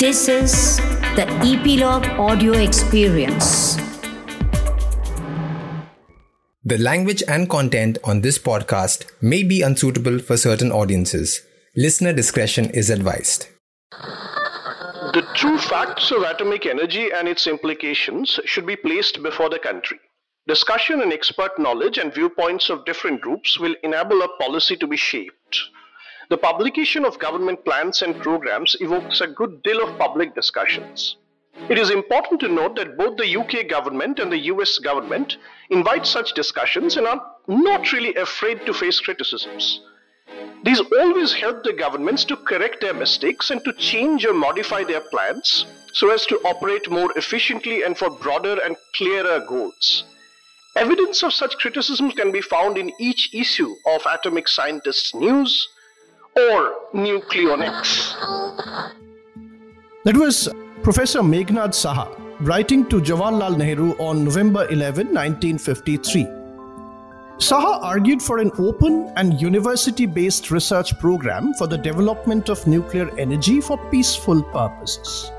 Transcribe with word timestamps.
This 0.00 0.28
is 0.28 0.78
the 1.14 1.26
Epilogue 1.44 2.06
Audio 2.18 2.54
Experience. 2.54 3.76
The 6.64 6.78
language 6.78 7.22
and 7.28 7.50
content 7.50 7.98
on 8.02 8.22
this 8.22 8.38
podcast 8.38 9.04
may 9.20 9.42
be 9.42 9.60
unsuitable 9.60 10.18
for 10.18 10.38
certain 10.38 10.72
audiences. 10.72 11.42
Listener 11.76 12.14
discretion 12.14 12.70
is 12.70 12.88
advised. 12.88 13.48
The 13.92 15.26
true 15.34 15.58
facts 15.58 16.10
of 16.10 16.22
atomic 16.22 16.64
energy 16.64 17.10
and 17.14 17.28
its 17.28 17.46
implications 17.46 18.40
should 18.46 18.64
be 18.64 18.76
placed 18.76 19.22
before 19.22 19.50
the 19.50 19.58
country. 19.58 20.00
Discussion 20.48 21.02
and 21.02 21.12
expert 21.12 21.58
knowledge 21.58 21.98
and 21.98 22.14
viewpoints 22.14 22.70
of 22.70 22.86
different 22.86 23.20
groups 23.20 23.60
will 23.60 23.76
enable 23.82 24.22
a 24.22 24.28
policy 24.38 24.76
to 24.78 24.86
be 24.86 24.96
shaped. 24.96 25.36
The 26.30 26.38
publication 26.38 27.04
of 27.04 27.18
government 27.18 27.64
plans 27.64 28.02
and 28.02 28.22
programs 28.22 28.76
evokes 28.78 29.20
a 29.20 29.26
good 29.26 29.64
deal 29.64 29.82
of 29.82 29.98
public 29.98 30.32
discussions. 30.32 31.16
It 31.68 31.76
is 31.76 31.90
important 31.90 32.38
to 32.40 32.48
note 32.48 32.76
that 32.76 32.96
both 32.96 33.16
the 33.16 33.36
UK 33.36 33.66
government 33.66 34.20
and 34.20 34.30
the 34.30 34.46
US 34.52 34.78
government 34.78 35.38
invite 35.70 36.06
such 36.06 36.34
discussions 36.34 36.96
and 36.96 37.08
are 37.08 37.20
not 37.48 37.90
really 37.90 38.14
afraid 38.14 38.64
to 38.64 38.72
face 38.72 39.00
criticisms. 39.00 39.80
These 40.62 40.80
always 41.00 41.32
help 41.32 41.64
the 41.64 41.72
governments 41.72 42.24
to 42.26 42.36
correct 42.36 42.80
their 42.80 42.94
mistakes 42.94 43.50
and 43.50 43.64
to 43.64 43.72
change 43.72 44.24
or 44.24 44.32
modify 44.32 44.84
their 44.84 45.00
plans 45.00 45.66
so 45.94 46.10
as 46.10 46.26
to 46.26 46.38
operate 46.44 46.88
more 46.88 47.10
efficiently 47.18 47.82
and 47.82 47.98
for 47.98 48.08
broader 48.08 48.56
and 48.64 48.76
clearer 48.94 49.40
goals. 49.48 50.04
Evidence 50.76 51.24
of 51.24 51.34
such 51.34 51.58
criticism 51.58 52.12
can 52.12 52.30
be 52.30 52.40
found 52.40 52.78
in 52.78 52.92
each 53.00 53.34
issue 53.34 53.74
of 53.84 54.06
Atomic 54.06 54.46
Scientists 54.46 55.12
News 55.12 55.68
or 56.40 56.74
Nucleonics. 56.94 58.14
That 60.04 60.16
was 60.16 60.48
Professor 60.82 61.20
Meghnad 61.20 61.74
Saha 61.74 62.16
writing 62.40 62.86
to 62.88 63.00
Jawaharlal 63.00 63.58
Nehru 63.58 63.92
on 63.98 64.24
November 64.24 64.66
11, 64.70 65.08
1953. 65.08 66.24
Saha 67.36 67.82
argued 67.82 68.22
for 68.22 68.38
an 68.38 68.50
open 68.58 69.12
and 69.16 69.40
university 69.40 70.06
based 70.06 70.50
research 70.50 70.98
program 70.98 71.52
for 71.54 71.66
the 71.66 71.76
development 71.76 72.48
of 72.48 72.66
nuclear 72.66 73.10
energy 73.18 73.60
for 73.60 73.78
peaceful 73.90 74.42
purposes. 74.42 75.30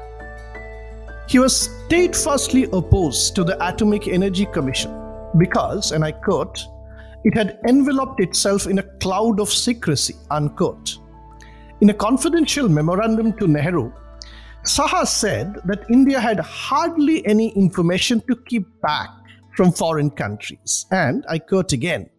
He 1.27 1.39
was 1.39 1.55
steadfastly 1.55 2.63
opposed 2.73 3.35
to 3.35 3.43
the 3.43 3.55
Atomic 3.67 4.07
Energy 4.07 4.45
Commission 4.45 4.91
because, 5.37 5.91
and 5.91 6.03
I 6.03 6.11
quote, 6.11 6.67
it 7.23 7.35
had 7.35 7.59
enveloped 7.67 8.19
itself 8.19 8.67
in 8.67 8.79
a 8.79 8.97
cloud 8.99 9.39
of 9.39 9.49
secrecy, 9.49 10.15
unquote. 10.29 10.97
In 11.81 11.89
a 11.89 11.93
confidential 11.93 12.69
memorandum 12.69 13.33
to 13.37 13.47
Nehru, 13.47 13.91
Saha 14.65 15.07
said 15.07 15.55
that 15.65 15.89
India 15.89 16.19
had 16.19 16.39
hardly 16.39 17.25
any 17.25 17.49
information 17.55 18.21
to 18.27 18.35
keep 18.45 18.65
back 18.81 19.09
from 19.55 19.71
foreign 19.71 20.11
countries. 20.11 20.85
And 20.91 21.25
I 21.27 21.39
quote 21.39 21.73
again 21.73 22.09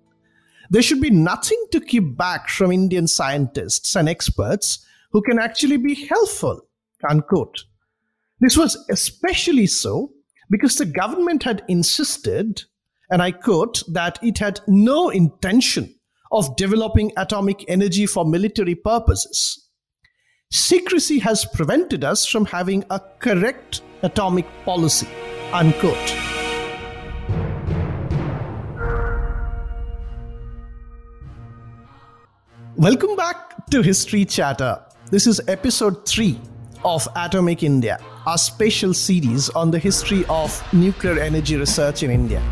there 0.72 0.80
should 0.80 1.02
be 1.02 1.10
nothing 1.10 1.62
to 1.70 1.80
keep 1.80 2.16
back 2.16 2.48
from 2.48 2.72
Indian 2.72 3.06
scientists 3.06 3.94
and 3.94 4.08
experts 4.08 4.86
who 5.12 5.20
can 5.20 5.38
actually 5.38 5.76
be 5.76 5.94
helpful. 6.06 6.66
Unquote. 7.08 7.64
This 8.40 8.56
was 8.56 8.82
especially 8.90 9.66
so 9.66 10.12
because 10.50 10.76
the 10.76 10.86
government 10.86 11.42
had 11.42 11.62
insisted 11.68 12.62
and 13.12 13.20
I 13.20 13.30
quote, 13.30 13.82
that 13.88 14.18
it 14.22 14.38
had 14.38 14.60
no 14.66 15.10
intention 15.10 15.94
of 16.32 16.56
developing 16.56 17.12
atomic 17.18 17.62
energy 17.68 18.06
for 18.06 18.24
military 18.24 18.74
purposes. 18.74 19.68
Secrecy 20.50 21.18
has 21.18 21.44
prevented 21.44 22.04
us 22.04 22.24
from 22.24 22.46
having 22.46 22.82
a 22.88 22.98
correct 23.18 23.82
atomic 24.02 24.46
policy. 24.64 25.06
Unquote. 25.52 26.16
Welcome 32.76 33.14
back 33.16 33.66
to 33.72 33.82
History 33.82 34.24
Chatter. 34.24 34.82
This 35.10 35.26
is 35.26 35.38
episode 35.48 36.08
3 36.08 36.40
of 36.82 37.06
Atomic 37.14 37.62
India, 37.62 38.00
our 38.24 38.38
special 38.38 38.94
series 38.94 39.50
on 39.50 39.70
the 39.70 39.78
history 39.78 40.24
of 40.30 40.62
nuclear 40.72 41.18
energy 41.18 41.56
research 41.56 42.02
in 42.02 42.10
India. 42.10 42.42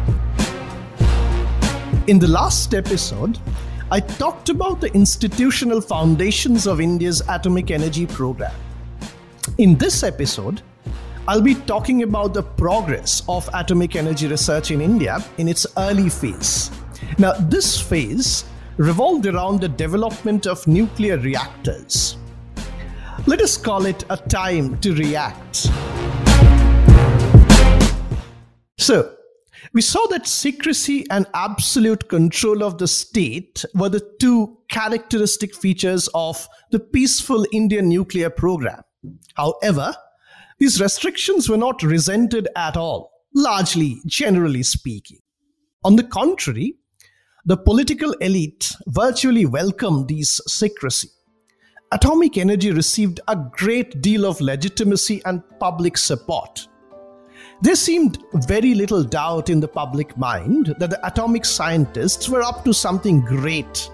In 2.10 2.18
the 2.18 2.26
last 2.26 2.74
episode, 2.74 3.38
I 3.92 4.00
talked 4.00 4.48
about 4.48 4.80
the 4.80 4.92
institutional 4.94 5.80
foundations 5.80 6.66
of 6.66 6.80
India's 6.80 7.22
atomic 7.28 7.70
energy 7.70 8.04
program. 8.04 8.52
In 9.58 9.76
this 9.76 10.02
episode, 10.02 10.60
I'll 11.28 11.40
be 11.40 11.54
talking 11.54 12.02
about 12.02 12.34
the 12.34 12.42
progress 12.42 13.22
of 13.28 13.48
atomic 13.54 13.94
energy 13.94 14.26
research 14.26 14.72
in 14.72 14.80
India 14.80 15.24
in 15.38 15.46
its 15.46 15.68
early 15.76 16.08
phase. 16.08 16.72
Now, 17.16 17.34
this 17.34 17.80
phase 17.80 18.44
revolved 18.76 19.26
around 19.26 19.60
the 19.60 19.68
development 19.68 20.48
of 20.48 20.66
nuclear 20.66 21.16
reactors. 21.16 22.16
Let 23.26 23.40
us 23.40 23.56
call 23.56 23.86
it 23.86 24.04
a 24.10 24.16
time 24.16 24.80
to 24.80 24.96
react. 24.96 25.70
So, 28.78 29.14
we 29.72 29.82
saw 29.82 30.06
that 30.08 30.26
secrecy 30.26 31.06
and 31.10 31.26
absolute 31.34 32.08
control 32.08 32.64
of 32.64 32.78
the 32.78 32.88
state 32.88 33.64
were 33.74 33.88
the 33.88 34.06
two 34.18 34.58
characteristic 34.68 35.54
features 35.54 36.08
of 36.14 36.48
the 36.70 36.80
peaceful 36.80 37.46
Indian 37.52 37.88
nuclear 37.88 38.30
program. 38.30 38.82
However, 39.34 39.94
these 40.58 40.80
restrictions 40.80 41.48
were 41.48 41.56
not 41.56 41.82
resented 41.82 42.48
at 42.56 42.76
all, 42.76 43.10
largely, 43.34 44.00
generally 44.06 44.62
speaking. 44.62 45.18
On 45.84 45.96
the 45.96 46.04
contrary, 46.04 46.76
the 47.46 47.56
political 47.56 48.12
elite 48.14 48.74
virtually 48.88 49.46
welcomed 49.46 50.08
these 50.08 50.40
secrecy. 50.46 51.08
Atomic 51.92 52.36
energy 52.36 52.70
received 52.70 53.20
a 53.26 53.36
great 53.52 54.00
deal 54.02 54.26
of 54.26 54.40
legitimacy 54.40 55.22
and 55.24 55.42
public 55.58 55.96
support. 55.96 56.68
There 57.62 57.76
seemed 57.76 58.24
very 58.32 58.72
little 58.72 59.04
doubt 59.04 59.50
in 59.50 59.60
the 59.60 59.68
public 59.68 60.16
mind 60.16 60.74
that 60.78 60.88
the 60.88 61.06
atomic 61.06 61.44
scientists 61.44 62.26
were 62.26 62.40
up 62.40 62.64
to 62.64 62.72
something 62.72 63.20
great. 63.20 63.90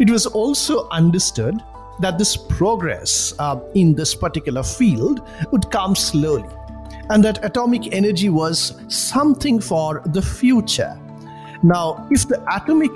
It 0.00 0.10
was 0.10 0.26
also 0.26 0.88
understood 0.88 1.62
that 2.00 2.18
this 2.18 2.36
progress 2.36 3.32
uh, 3.38 3.60
in 3.76 3.94
this 3.94 4.12
particular 4.12 4.64
field 4.64 5.20
would 5.52 5.70
come 5.70 5.94
slowly, 5.94 6.48
and 7.10 7.22
that 7.22 7.44
atomic 7.44 7.94
energy 7.94 8.28
was 8.28 8.74
something 8.88 9.60
for 9.60 10.02
the 10.06 10.22
future. 10.22 10.98
Now, 11.62 12.08
if 12.10 12.26
the 12.26 12.42
atomic 12.52 12.90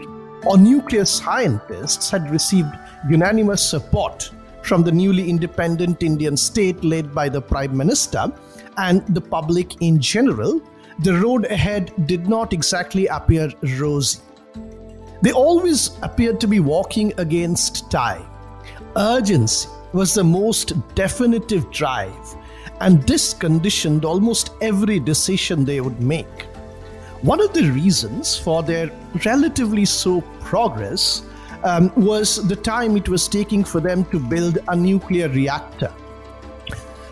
or 0.44 0.59
nuclear 0.59 1.05
scientists 1.05 2.11
had 2.11 2.28
received 2.31 2.75
unanimous 3.09 3.62
support 3.62 4.32
from 4.62 4.82
the 4.82 4.91
newly 4.91 5.31
independent 5.31 6.03
Indian 6.03 6.37
state 6.37 6.82
led 6.82 7.15
by 7.15 7.28
the 7.28 7.41
Prime 7.41 7.76
Minister, 7.76 8.32
and 8.77 9.07
the 9.15 9.21
public 9.21 9.81
in 9.83 10.01
general, 10.01 10.61
the 11.01 11.15
road 11.15 11.47
ahead 11.47 11.93
did 12.07 12.29
not 12.29 12.53
exactly 12.53 13.07
appear 13.07 13.51
rosy. 13.79 14.19
They 15.23 15.33
always 15.33 15.99
appeared 16.03 16.41
to 16.41 16.47
be 16.47 16.61
walking 16.61 17.12
against 17.19 17.91
time. 17.91 18.27
Urgency 18.97 19.69
was 19.93 20.15
the 20.15 20.25
most 20.25 20.73
definitive 20.95 21.71
drive, 21.71 22.37
and 22.81 23.03
this 23.05 23.33
conditioned 23.33 24.05
almost 24.05 24.51
every 24.61 25.01
decision 25.01 25.65
they 25.65 25.81
would 25.81 26.01
make. 26.01 26.43
One 27.23 27.41
of 27.41 27.55
the 27.55 27.71
reasons 27.71 28.37
for 28.37 28.62
their 28.62 28.91
relatively 29.25 29.87
slow 29.87 30.21
progress 30.41 31.23
um, 31.62 31.91
was 31.97 32.47
the 32.47 32.56
time 32.56 32.97
it 32.97 33.09
was 33.09 33.27
taking 33.27 33.65
for 33.65 33.81
them 33.81 34.05
to 34.06 34.19
build 34.19 34.59
a 34.69 34.77
nuclear 34.77 35.29
reactor. 35.29 35.93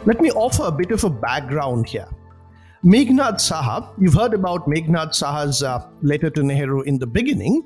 Let 0.05 0.21
me 0.21 0.33
offer 0.33 0.65
a 0.65 0.73
bit 0.73 0.91
of 0.91 1.05
a 1.05 1.11
background 1.11 1.89
here. 1.89 2.09
Meghnad 2.85 3.35
Saha, 3.35 3.95
you've 4.01 4.15
heard 4.15 4.35
about 4.35 4.67
Meghnad 4.67 5.11
Saha's 5.11 5.63
uh, 5.63 5.87
letter 6.03 6.29
to 6.31 6.43
Nehru 6.43 6.83
in 6.83 6.99
the 6.99 7.07
beginning. 7.07 7.63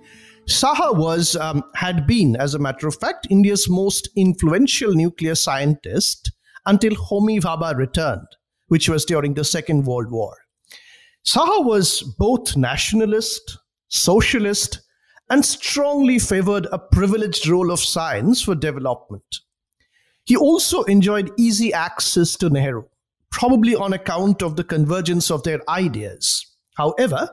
Saha 0.46 0.94
was, 0.94 1.34
um, 1.36 1.64
had 1.74 2.06
been, 2.06 2.36
as 2.36 2.54
a 2.54 2.58
matter 2.58 2.86
of 2.86 2.96
fact, 2.96 3.26
India's 3.30 3.70
most 3.70 4.10
influential 4.16 4.92
nuclear 4.92 5.34
scientist 5.34 6.30
until 6.66 6.92
Homi 6.92 7.40
Bhabha 7.40 7.74
returned, 7.74 8.28
which 8.68 8.86
was 8.86 9.06
during 9.06 9.32
the 9.32 9.44
Second 9.44 9.86
World 9.86 10.10
War. 10.10 10.36
Saha 11.26 11.64
was 11.64 12.02
both 12.18 12.54
nationalist, 12.54 13.58
socialist, 13.88 14.82
and 15.30 15.42
strongly 15.42 16.18
favored 16.18 16.66
a 16.70 16.78
privileged 16.78 17.48
role 17.48 17.70
of 17.70 17.80
science 17.80 18.42
for 18.42 18.54
development. 18.54 19.24
He 20.26 20.36
also 20.36 20.82
enjoyed 20.84 21.32
easy 21.38 21.72
access 21.72 22.36
to 22.36 22.50
Nehru, 22.50 22.84
probably 23.30 23.74
on 23.74 23.92
account 23.94 24.42
of 24.42 24.56
the 24.56 24.64
convergence 24.64 25.30
of 25.30 25.42
their 25.44 25.60
ideas. 25.70 26.44
However, 26.76 27.30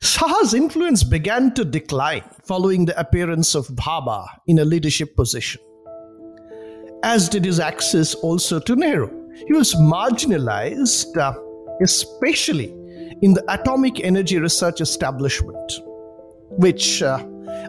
Saha's 0.00 0.54
influence 0.54 1.02
began 1.04 1.54
to 1.54 1.64
decline 1.64 2.24
following 2.44 2.86
the 2.86 2.98
appearance 2.98 3.54
of 3.54 3.66
Bhabha 3.68 4.26
in 4.46 4.58
a 4.60 4.64
leadership 4.64 5.16
position. 5.16 5.60
as 7.04 7.28
did 7.28 7.44
his 7.44 7.58
access 7.58 8.14
also 8.14 8.60
to 8.60 8.76
Nehru. 8.76 9.10
He 9.46 9.52
was 9.52 9.74
marginalized, 9.74 11.16
uh, 11.16 11.34
especially 11.82 12.70
in 13.22 13.34
the 13.34 13.44
atomic 13.52 14.04
energy 14.04 14.38
research 14.38 14.80
establishment, 14.80 15.72
which 16.50 17.02
uh, 17.02 17.24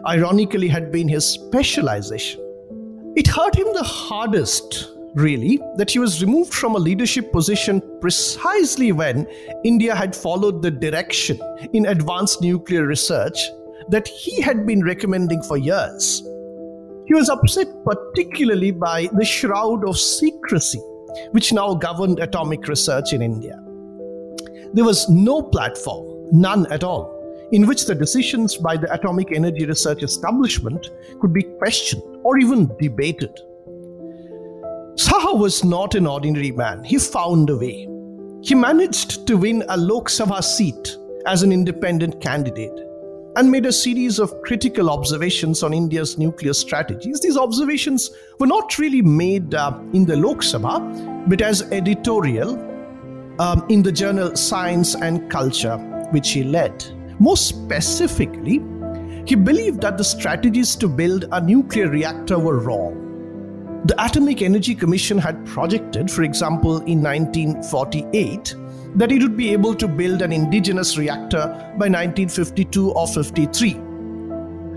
ironically 0.06 0.68
had 0.68 0.92
been 0.92 1.08
his 1.08 1.26
specialization. 1.26 2.43
It 3.16 3.28
hurt 3.28 3.54
him 3.54 3.72
the 3.72 3.82
hardest, 3.82 4.90
really, 5.14 5.60
that 5.76 5.90
he 5.90 5.98
was 5.98 6.22
removed 6.22 6.52
from 6.52 6.74
a 6.74 6.78
leadership 6.78 7.30
position 7.32 7.80
precisely 8.00 8.90
when 8.92 9.26
India 9.64 9.94
had 9.94 10.16
followed 10.16 10.62
the 10.62 10.70
direction 10.70 11.38
in 11.72 11.86
advanced 11.86 12.40
nuclear 12.42 12.86
research 12.86 13.38
that 13.88 14.08
he 14.08 14.40
had 14.40 14.66
been 14.66 14.84
recommending 14.84 15.42
for 15.42 15.56
years. 15.56 16.22
He 17.06 17.14
was 17.14 17.28
upset 17.28 17.68
particularly 17.84 18.70
by 18.70 19.08
the 19.12 19.24
shroud 19.24 19.86
of 19.86 19.98
secrecy 19.98 20.80
which 21.30 21.52
now 21.52 21.74
governed 21.74 22.18
atomic 22.18 22.66
research 22.66 23.12
in 23.12 23.22
India. 23.22 23.62
There 24.72 24.84
was 24.84 25.08
no 25.08 25.42
platform, 25.42 26.28
none 26.32 26.66
at 26.72 26.82
all, 26.82 27.13
in 27.54 27.68
which 27.68 27.86
the 27.86 27.94
decisions 27.94 28.56
by 28.56 28.76
the 28.76 28.92
atomic 28.92 29.30
energy 29.32 29.64
research 29.64 30.02
establishment 30.02 30.90
could 31.20 31.32
be 31.32 31.44
questioned 31.44 32.02
or 32.24 32.36
even 32.36 32.66
debated. 32.80 33.30
Saha 34.96 35.38
was 35.38 35.62
not 35.62 35.94
an 35.94 36.04
ordinary 36.04 36.50
man. 36.50 36.82
He 36.82 36.98
found 36.98 37.50
a 37.50 37.56
way. 37.56 37.88
He 38.42 38.56
managed 38.56 39.28
to 39.28 39.36
win 39.36 39.62
a 39.68 39.76
Lok 39.76 40.08
Sabha 40.08 40.42
seat 40.42 40.96
as 41.26 41.44
an 41.44 41.52
independent 41.52 42.20
candidate 42.20 42.80
and 43.36 43.52
made 43.52 43.66
a 43.66 43.72
series 43.72 44.18
of 44.18 44.34
critical 44.42 44.90
observations 44.90 45.62
on 45.62 45.72
India's 45.72 46.18
nuclear 46.18 46.54
strategies. 46.54 47.20
These 47.20 47.36
observations 47.36 48.10
were 48.40 48.48
not 48.48 48.78
really 48.78 49.02
made 49.02 49.54
uh, 49.54 49.78
in 49.92 50.06
the 50.06 50.16
Lok 50.16 50.38
Sabha, 50.38 51.28
but 51.28 51.40
as 51.40 51.62
editorial 51.70 52.58
um, 53.40 53.64
in 53.68 53.84
the 53.84 53.92
journal 53.92 54.34
Science 54.34 54.96
and 54.96 55.30
Culture, 55.30 55.78
which 56.10 56.32
he 56.32 56.42
led. 56.42 56.84
More 57.18 57.36
specifically, 57.36 58.62
he 59.26 59.34
believed 59.34 59.80
that 59.80 59.96
the 59.96 60.04
strategies 60.04 60.76
to 60.76 60.88
build 60.88 61.24
a 61.32 61.40
nuclear 61.40 61.88
reactor 61.88 62.38
were 62.38 62.60
wrong. 62.60 63.00
The 63.86 63.94
Atomic 64.02 64.42
Energy 64.42 64.74
Commission 64.74 65.18
had 65.18 65.46
projected, 65.46 66.10
for 66.10 66.22
example, 66.22 66.78
in 66.82 67.02
1948, 67.02 68.54
that 68.96 69.12
it 69.12 69.22
would 69.22 69.36
be 69.36 69.52
able 69.52 69.74
to 69.74 69.86
build 69.86 70.22
an 70.22 70.32
indigenous 70.32 70.96
reactor 70.96 71.46
by 71.78 71.88
1952 71.88 72.92
or 72.92 73.06
53. 73.06 73.76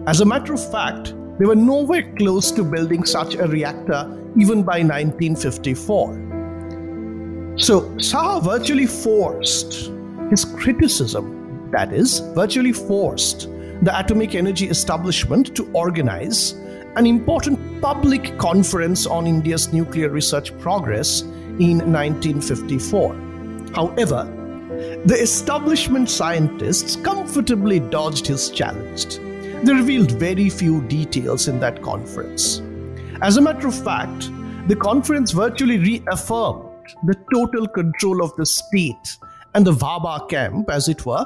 As 0.07 0.19
a 0.21 0.25
matter 0.25 0.53
of 0.53 0.71
fact, 0.71 1.13
they 1.39 1.45
were 1.45 1.55
nowhere 1.55 2.13
close 2.15 2.51
to 2.51 2.63
building 2.63 3.05
such 3.05 3.35
a 3.35 3.47
reactor 3.47 4.09
even 4.37 4.63
by 4.63 4.81
1954. 4.81 7.55
So 7.57 7.81
Saha 7.97 8.43
virtually 8.43 8.87
forced 8.87 9.91
his 10.29 10.45
criticism, 10.45 11.46
that 11.71 11.93
is, 11.93 12.19
virtually 12.33 12.73
forced 12.73 13.49
the 13.81 13.97
atomic 13.97 14.35
energy 14.35 14.69
establishment 14.69 15.55
to 15.55 15.69
organize 15.73 16.53
an 16.95 17.05
important 17.05 17.81
public 17.81 18.37
conference 18.39 19.05
on 19.05 19.27
India's 19.27 19.71
nuclear 19.71 20.09
research 20.09 20.57
progress 20.59 21.21
in 21.59 21.77
1954. 21.77 23.13
However, 23.75 24.25
the 25.05 25.17
establishment 25.19 26.09
scientists 26.09 26.95
comfortably 26.95 27.79
dodged 27.79 28.25
his 28.27 28.49
challenge. 28.49 29.17
They 29.63 29.73
revealed 29.73 30.11
very 30.11 30.49
few 30.49 30.81
details 30.83 31.47
in 31.47 31.59
that 31.59 31.81
conference. 31.81 32.61
As 33.21 33.37
a 33.37 33.41
matter 33.41 33.67
of 33.67 33.83
fact, 33.83 34.31
the 34.67 34.75
conference 34.75 35.31
virtually 35.31 35.77
reaffirmed 35.77 36.63
the 37.05 37.15
total 37.33 37.67
control 37.67 38.23
of 38.23 38.35
the 38.37 38.45
state 38.45 39.17
and 39.53 39.65
the 39.65 39.71
Bhabha 39.71 40.29
camp, 40.29 40.69
as 40.69 40.87
it 40.87 41.05
were, 41.05 41.25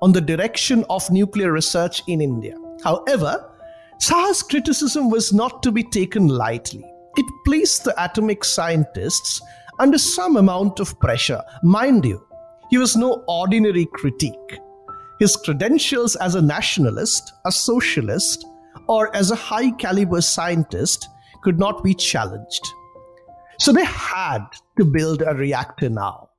on 0.00 0.12
the 0.12 0.20
direction 0.20 0.84
of 0.90 1.10
nuclear 1.10 1.52
research 1.52 2.02
in 2.06 2.20
India. 2.20 2.56
However, 2.84 3.48
Saha's 3.98 4.42
criticism 4.42 5.10
was 5.10 5.32
not 5.32 5.62
to 5.62 5.70
be 5.70 5.84
taken 5.84 6.28
lightly. 6.28 6.84
It 7.16 7.26
placed 7.44 7.84
the 7.84 7.94
atomic 8.02 8.44
scientists 8.44 9.40
under 9.78 9.98
some 9.98 10.36
amount 10.36 10.80
of 10.80 10.98
pressure. 10.98 11.42
Mind 11.62 12.04
you, 12.04 12.26
he 12.70 12.78
was 12.78 12.96
no 12.96 13.22
ordinary 13.28 13.86
critique. 13.86 14.58
His 15.20 15.36
credentials 15.36 16.16
as 16.16 16.34
a 16.34 16.42
nationalist, 16.42 17.32
a 17.44 17.52
socialist, 17.52 18.44
or 18.88 19.14
as 19.14 19.30
a 19.30 19.36
high 19.36 19.70
caliber 19.70 20.20
scientist 20.20 21.08
could 21.42 21.58
not 21.58 21.84
be 21.84 21.94
challenged. 21.94 22.66
So 23.58 23.72
they 23.72 23.84
had 23.84 24.44
to 24.78 24.84
build 24.84 25.22
a 25.22 25.34
reactor 25.34 25.90
now. 25.90 26.30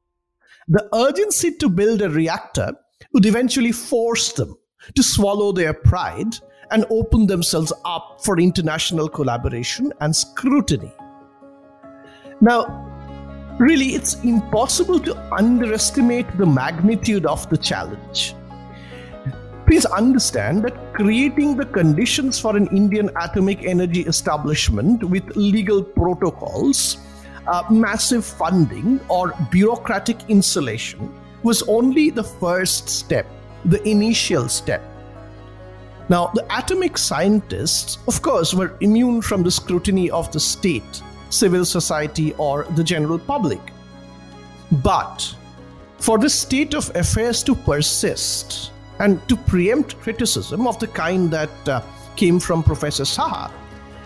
The 0.67 0.87
urgency 0.93 1.51
to 1.55 1.69
build 1.69 2.01
a 2.01 2.09
reactor 2.09 2.73
would 3.13 3.25
eventually 3.25 3.71
force 3.71 4.31
them 4.33 4.55
to 4.95 5.03
swallow 5.03 5.51
their 5.51 5.73
pride 5.73 6.35
and 6.71 6.85
open 6.89 7.27
themselves 7.27 7.73
up 7.85 8.19
for 8.23 8.39
international 8.39 9.09
collaboration 9.09 9.93
and 9.99 10.15
scrutiny. 10.15 10.91
Now, 12.41 12.89
Really, 13.59 13.89
it's 13.89 14.15
impossible 14.23 14.99
to 15.01 15.15
underestimate 15.31 16.25
the 16.39 16.45
magnitude 16.45 17.27
of 17.27 17.47
the 17.51 17.57
challenge. 17.57 18.33
Please 19.67 19.85
understand 19.85 20.63
that 20.63 20.95
creating 20.95 21.55
the 21.55 21.65
conditions 21.67 22.39
for 22.39 22.57
an 22.57 22.65
Indian 22.75 23.11
atomic 23.15 23.63
energy 23.63 24.01
establishment 24.01 25.03
with 25.03 25.35
legal 25.35 25.83
protocols, 25.83 26.97
uh, 27.47 27.63
massive 27.69 28.25
funding, 28.25 28.99
or 29.09 29.33
bureaucratic 29.51 30.17
insulation 30.29 31.13
was 31.43 31.61
only 31.63 32.09
the 32.09 32.23
first 32.23 32.89
step, 32.89 33.27
the 33.65 33.81
initial 33.87 34.47
step. 34.47 34.81
Now, 36.09 36.31
the 36.33 36.45
atomic 36.55 36.97
scientists, 36.97 37.97
of 38.07 38.21
course, 38.21 38.53
were 38.53 38.77
immune 38.81 39.21
from 39.21 39.43
the 39.43 39.51
scrutiny 39.51 40.09
of 40.09 40.31
the 40.31 40.39
state 40.39 41.01
civil 41.33 41.65
society, 41.65 42.33
or 42.37 42.65
the 42.75 42.83
general 42.83 43.19
public. 43.19 43.59
But 44.71 45.35
for 45.97 46.17
the 46.17 46.29
state 46.29 46.73
of 46.73 46.95
affairs 46.95 47.43
to 47.43 47.55
persist 47.55 48.71
and 48.99 49.27
to 49.27 49.35
preempt 49.35 49.99
criticism 49.99 50.67
of 50.67 50.79
the 50.79 50.87
kind 50.87 51.31
that 51.31 51.67
uh, 51.67 51.81
came 52.15 52.39
from 52.39 52.63
Professor 52.63 53.03
Saha, 53.03 53.51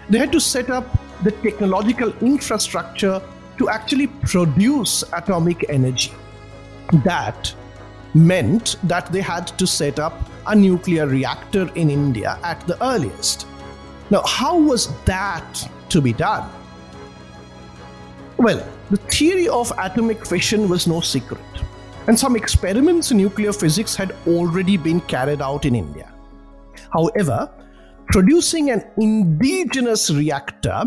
they 0.10 0.18
had 0.18 0.31
to 0.31 0.39
set 0.39 0.69
up 0.69 0.86
the 1.24 1.31
technological 1.31 2.14
infrastructure 2.19 3.22
to 3.58 3.69
actually 3.69 4.08
produce 4.08 5.03
atomic 5.13 5.65
energy. 5.70 6.13
That 7.03 7.53
meant 8.13 8.77
that 8.84 9.12
they 9.12 9.22
had 9.22 9.48
to 9.60 9.68
set 9.68 10.00
up 10.00 10.13
a 10.48 10.56
nuclear 10.56 11.08
reactor 11.08 11.70
in 11.75 11.89
India 11.89 12.39
at 12.44 12.65
the 12.68 12.82
earliest. 12.84 13.48
Now, 14.10 14.24
how 14.25 14.58
was 14.58 14.88
that 15.03 15.70
to 15.89 16.01
be 16.01 16.13
done? 16.13 16.50
Well, 18.38 18.65
the 18.89 18.98
theory 18.98 19.48
of 19.48 19.72
atomic 19.77 20.25
fission 20.25 20.70
was 20.70 20.88
no 20.88 21.01
secret, 21.01 21.41
and 22.08 22.18
some 22.18 22.36
experiments 22.36 23.12
in 23.12 23.18
nuclear 23.18 23.51
physics 23.51 23.96
had 23.96 24.15
already 24.27 24.77
been 24.77 25.01
carried 25.01 25.41
out 25.41 25.65
in 25.65 25.75
India. 25.75 26.13
However, 26.94 27.51
producing 28.08 28.72
an 28.72 28.86
indigenous 28.98 30.10
reactor, 30.10 30.86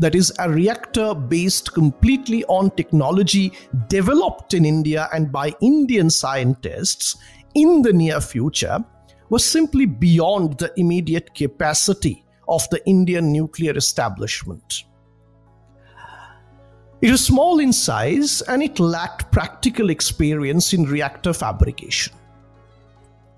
that 0.00 0.14
is, 0.14 0.32
a 0.38 0.50
reactor 0.50 1.14
based 1.14 1.72
completely 1.72 2.44
on 2.46 2.70
technology 2.70 3.52
developed 3.88 4.54
in 4.54 4.64
India 4.64 5.08
and 5.12 5.30
by 5.30 5.54
Indian 5.60 6.10
scientists 6.10 7.16
in 7.54 7.82
the 7.82 7.92
near 7.92 8.20
future, 8.20 8.84
was 9.28 9.44
simply 9.44 9.86
beyond 9.86 10.58
the 10.58 10.72
immediate 10.76 11.34
capacity 11.34 12.24
of 12.48 12.68
the 12.70 12.84
Indian 12.86 13.30
nuclear 13.30 13.76
establishment. 13.76 14.84
It 17.02 17.10
was 17.10 17.24
small 17.24 17.60
in 17.60 17.72
size 17.72 18.42
and 18.42 18.62
it 18.62 18.80
lacked 18.80 19.30
practical 19.32 19.90
experience 19.90 20.72
in 20.72 20.84
reactor 20.84 21.32
fabrication. 21.32 22.12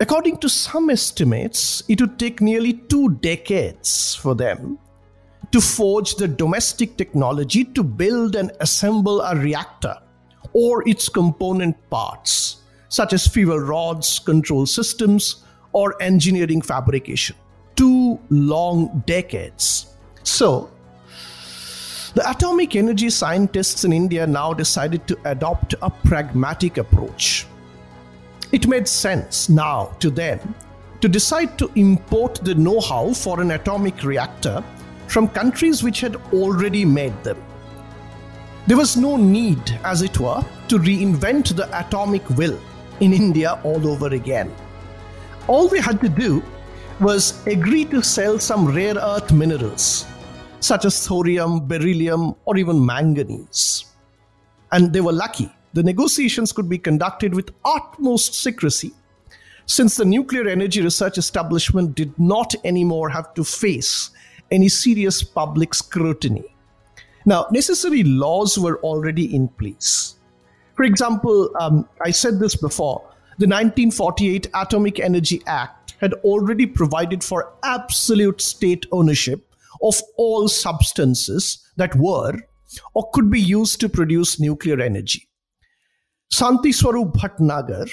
According 0.00 0.38
to 0.38 0.49
some 0.49 0.90
estimates, 0.90 1.83
it 1.88 2.00
would 2.00 2.19
take 2.19 2.40
nearly 2.40 2.73
two 2.73 3.11
decades 3.16 4.14
for 4.14 4.35
them 4.35 4.78
to 5.52 5.61
forge 5.61 6.16
the 6.16 6.26
domestic 6.26 6.97
technology 6.97 7.64
to 7.64 7.82
build 7.82 8.35
and 8.37 8.50
assemble 8.61 9.21
a 9.21 9.37
reactor 9.37 9.97
or 10.54 10.87
its 10.88 11.09
component 11.09 11.76
parts, 11.90 12.62
such 12.88 13.12
as 13.12 13.26
fuel 13.26 13.61
rods, 13.61 14.18
control 14.18 14.66
systems, 14.66 15.44
or 15.73 16.00
engineering 16.02 16.61
fabrication. 16.61 17.37
Two 17.76 18.18
long 18.30 19.02
decades. 19.06 19.94
So, 20.25 20.71
the 22.14 22.28
atomic 22.28 22.76
energy 22.76 23.09
scientists 23.09 23.85
in 23.85 23.92
India 23.92 24.26
now 24.26 24.52
decided 24.52 25.06
to 25.09 25.18
adopt 25.25 25.75
a 25.80 25.88
pragmatic 25.88 26.76
approach. 26.76 27.47
It 28.52 28.66
made 28.66 28.87
sense 28.87 29.49
now 29.49 29.97
to 30.00 30.11
them 30.11 30.54
to 31.00 31.09
decide 31.09 31.59
to 31.59 31.71
import 31.75 32.37
the 32.44 32.54
know 32.54 32.80
how 32.80 33.12
for 33.14 33.40
an 33.40 33.52
atomic 33.52 34.04
reactor 34.04 34.62
from 35.12 35.28
countries 35.28 35.83
which 35.83 36.00
had 36.00 36.16
already 36.33 36.87
made 36.87 37.16
them. 37.23 37.37
There 38.66 38.78
was 38.78 38.97
no 38.97 39.16
need, 39.16 39.78
as 39.85 40.00
it 40.00 40.19
were, 40.19 40.42
to 40.69 40.78
reinvent 40.78 41.54
the 41.54 41.69
atomic 41.78 42.26
will 42.31 42.59
in 43.00 43.12
India 43.12 43.61
all 43.62 43.87
over 43.87 44.07
again. 44.07 44.50
All 45.49 45.69
they 45.69 45.81
had 45.81 46.00
to 46.00 46.09
do 46.09 46.42
was 46.99 47.47
agree 47.47 47.85
to 47.87 48.02
sell 48.02 48.38
some 48.38 48.66
rare 48.66 48.95
earth 48.95 49.33
minerals, 49.33 50.07
such 50.61 50.87
as 50.87 51.07
thorium, 51.07 51.66
beryllium, 51.66 52.35
or 52.47 52.57
even 52.57 52.85
manganese. 52.87 53.85
And 54.71 54.95
they 54.95 55.02
were 55.02 55.12
lucky. 55.12 55.52
The 55.75 55.83
negotiations 55.83 56.52
could 56.52 56.71
be 56.71 56.78
conducted 56.78 57.35
with 57.35 57.50
utmost 57.66 58.35
secrecy, 58.35 58.92
since 59.66 59.97
the 59.97 60.07
nuclear 60.07 60.49
energy 60.49 60.81
research 60.81 61.19
establishment 61.19 61.97
did 61.97 62.19
not 62.19 62.54
anymore 62.64 63.11
have 63.11 63.35
to 63.35 63.45
face 63.45 64.11
any 64.52 64.68
serious 64.68 65.23
public 65.23 65.75
scrutiny. 65.75 66.44
Now, 67.25 67.47
necessary 67.50 68.02
laws 68.04 68.59
were 68.59 68.78
already 68.80 69.35
in 69.35 69.49
place. 69.49 70.16
For 70.76 70.85
example, 70.85 71.50
um, 71.61 71.88
I 72.04 72.11
said 72.11 72.38
this 72.38 72.56
before 72.56 73.00
the 73.38 73.47
1948 73.47 74.49
Atomic 74.54 75.00
Energy 75.00 75.42
Act 75.47 75.94
had 76.00 76.12
already 76.25 76.66
provided 76.66 77.25
for 77.25 77.52
absolute 77.64 78.40
state 78.40 78.87
ownership 78.92 79.54
of 79.82 80.00
all 80.16 80.49
substances 80.49 81.66
that 81.76 81.94
were 81.97 82.38
or 82.94 83.11
could 83.12 83.30
be 83.30 83.40
used 83.40 83.80
to 83.80 83.88
produce 83.88 84.38
nuclear 84.38 84.80
energy. 84.80 85.28
Shanti 86.32 86.75
Swarup 86.75 87.14
Bhatnagar, 87.14 87.90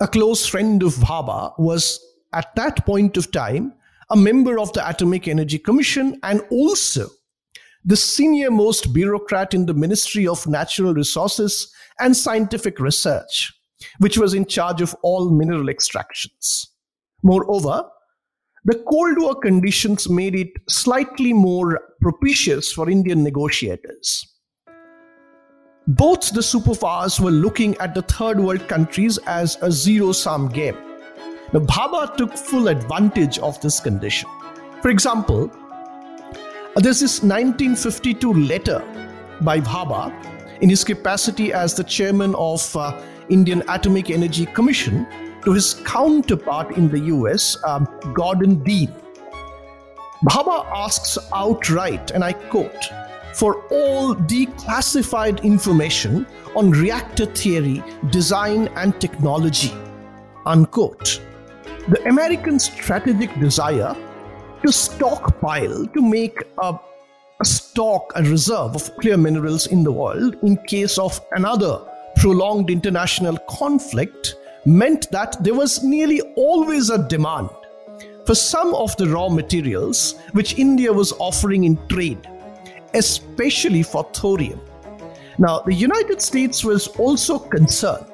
a 0.00 0.08
close 0.08 0.46
friend 0.46 0.82
of 0.82 0.94
Bhabha, 0.94 1.52
was 1.58 2.00
at 2.32 2.54
that 2.56 2.84
point 2.86 3.16
of 3.16 3.30
time 3.32 3.74
a 4.12 4.16
member 4.16 4.60
of 4.60 4.72
the 4.74 4.86
Atomic 4.86 5.26
Energy 5.26 5.58
Commission 5.58 6.20
and 6.22 6.42
also 6.50 7.08
the 7.84 7.96
senior 7.96 8.50
most 8.50 8.92
bureaucrat 8.92 9.54
in 9.54 9.64
the 9.64 9.72
Ministry 9.72 10.26
of 10.26 10.46
Natural 10.46 10.92
Resources 10.92 11.72
and 11.98 12.14
Scientific 12.14 12.78
Research, 12.78 13.50
which 13.98 14.18
was 14.18 14.34
in 14.34 14.44
charge 14.44 14.82
of 14.82 14.94
all 15.02 15.30
mineral 15.30 15.70
extractions. 15.70 16.66
Moreover, 17.22 17.84
the 18.66 18.84
Cold 18.88 19.18
War 19.18 19.34
conditions 19.34 20.08
made 20.10 20.36
it 20.36 20.50
slightly 20.68 21.32
more 21.32 21.80
propitious 22.02 22.70
for 22.70 22.90
Indian 22.90 23.24
negotiators. 23.24 24.28
Both 25.88 26.34
the 26.34 26.42
superpowers 26.42 27.18
were 27.18 27.30
looking 27.30 27.76
at 27.78 27.94
the 27.94 28.02
third 28.02 28.38
world 28.38 28.68
countries 28.68 29.18
as 29.26 29.56
a 29.62 29.72
zero 29.72 30.12
sum 30.12 30.48
game. 30.48 30.76
Now, 31.52 31.60
Bhabha 31.60 32.16
took 32.16 32.34
full 32.34 32.68
advantage 32.68 33.38
of 33.38 33.60
this 33.60 33.78
condition. 33.78 34.30
For 34.80 34.88
example, 34.88 35.50
there's 36.76 37.00
this 37.00 37.22
1952 37.22 38.32
letter 38.32 38.82
by 39.42 39.60
Bhabha 39.60 40.12
in 40.62 40.70
his 40.70 40.82
capacity 40.82 41.52
as 41.52 41.74
the 41.74 41.84
chairman 41.84 42.34
of 42.36 42.74
uh, 42.74 42.98
Indian 43.28 43.62
Atomic 43.68 44.08
Energy 44.08 44.46
Commission 44.46 45.06
to 45.44 45.52
his 45.52 45.74
counterpart 45.84 46.78
in 46.78 46.88
the 46.88 47.00
US, 47.16 47.58
um, 47.64 47.86
Gordon 48.14 48.62
Dean. 48.64 48.90
Bhabha 50.24 50.64
asks 50.74 51.18
outright, 51.34 52.12
and 52.12 52.24
I 52.24 52.32
quote, 52.32 52.84
for 53.34 53.64
all 53.70 54.14
declassified 54.14 55.42
information 55.42 56.26
on 56.56 56.70
reactor 56.70 57.26
theory, 57.26 57.82
design, 58.10 58.68
and 58.76 58.98
technology. 59.00 59.72
Unquote. 60.46 61.20
The 61.88 62.08
American 62.08 62.58
strategic 62.58 63.38
desire 63.40 63.96
to 64.64 64.72
stockpile, 64.72 65.86
to 65.86 66.02
make 66.02 66.38
a, 66.62 66.78
a 67.40 67.44
stock, 67.44 68.12
a 68.14 68.22
reserve 68.22 68.76
of 68.76 68.96
clear 68.98 69.16
minerals 69.16 69.66
in 69.66 69.82
the 69.82 69.92
world 69.92 70.36
in 70.42 70.56
case 70.66 70.98
of 70.98 71.20
another 71.32 71.80
prolonged 72.16 72.70
international 72.70 73.36
conflict 73.50 74.36
meant 74.64 75.10
that 75.10 75.42
there 75.42 75.54
was 75.54 75.82
nearly 75.82 76.20
always 76.36 76.90
a 76.90 77.08
demand 77.08 77.50
for 78.26 78.34
some 78.34 78.74
of 78.74 78.96
the 78.96 79.08
raw 79.08 79.28
materials 79.28 80.14
which 80.32 80.58
India 80.58 80.92
was 80.92 81.12
offering 81.18 81.64
in 81.64 81.76
trade 81.88 82.28
especially 82.94 83.82
for 83.82 84.04
thorium. 84.12 84.60
Now, 85.38 85.60
the 85.60 85.74
United 85.74 86.20
States 86.20 86.64
was 86.64 86.88
also 86.88 87.38
concerned 87.38 88.06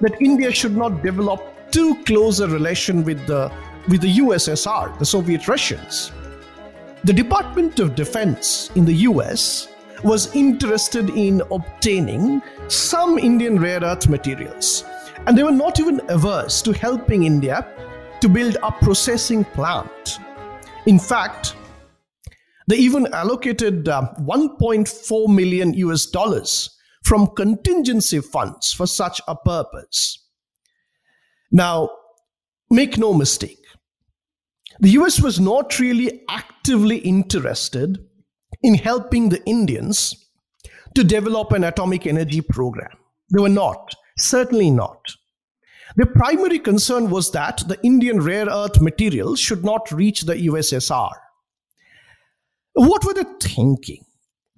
that 0.00 0.20
India 0.20 0.52
should 0.52 0.76
not 0.76 1.02
develop 1.02 1.42
too 1.70 2.02
close 2.04 2.40
a 2.40 2.48
relation 2.48 3.04
with 3.04 3.26
the, 3.26 3.52
with 3.88 4.00
the 4.00 4.16
USSR, 4.18 4.98
the 4.98 5.06
Soviet 5.06 5.48
Russians. 5.48 6.12
The 7.04 7.12
Department 7.12 7.78
of 7.78 7.94
Defense 7.94 8.70
in 8.74 8.84
the 8.84 8.94
US 9.08 9.68
was 10.02 10.34
interested 10.34 11.10
in 11.10 11.42
obtaining 11.50 12.42
some 12.68 13.18
Indian 13.18 13.58
rare 13.58 13.80
earth 13.80 14.08
materials, 14.08 14.84
and 15.26 15.36
they 15.36 15.42
were 15.42 15.50
not 15.50 15.80
even 15.80 16.00
averse 16.08 16.62
to 16.62 16.72
helping 16.72 17.24
India 17.24 17.66
to 18.20 18.28
build 18.28 18.56
a 18.62 18.72
processing 18.72 19.44
plant. 19.44 20.18
In 20.86 20.98
fact, 20.98 21.54
they 22.66 22.76
even 22.76 23.06
allocated 23.14 23.88
uh, 23.88 24.12
1.4 24.20 25.34
million 25.34 25.74
US 25.74 26.06
dollars 26.06 26.76
from 27.04 27.28
contingency 27.28 28.20
funds 28.20 28.72
for 28.72 28.86
such 28.86 29.20
a 29.26 29.34
purpose. 29.34 30.27
Now, 31.50 31.90
make 32.70 32.98
no 32.98 33.14
mistake, 33.14 33.64
the 34.80 34.90
US 34.90 35.20
was 35.20 35.40
not 35.40 35.78
really 35.78 36.22
actively 36.28 36.98
interested 36.98 37.98
in 38.62 38.74
helping 38.74 39.28
the 39.28 39.44
Indians 39.44 40.14
to 40.94 41.04
develop 41.04 41.52
an 41.52 41.64
atomic 41.64 42.06
energy 42.06 42.40
program. 42.40 42.90
They 43.30 43.40
were 43.40 43.48
not, 43.48 43.94
certainly 44.18 44.70
not. 44.70 45.00
The 45.96 46.06
primary 46.06 46.58
concern 46.58 47.10
was 47.10 47.30
that 47.32 47.64
the 47.66 47.78
Indian 47.82 48.20
rare 48.20 48.46
earth 48.46 48.80
materials 48.80 49.40
should 49.40 49.64
not 49.64 49.90
reach 49.90 50.22
the 50.22 50.34
USSR. 50.34 51.12
What 52.74 53.04
were 53.04 53.14
they 53.14 53.24
thinking? 53.40 54.04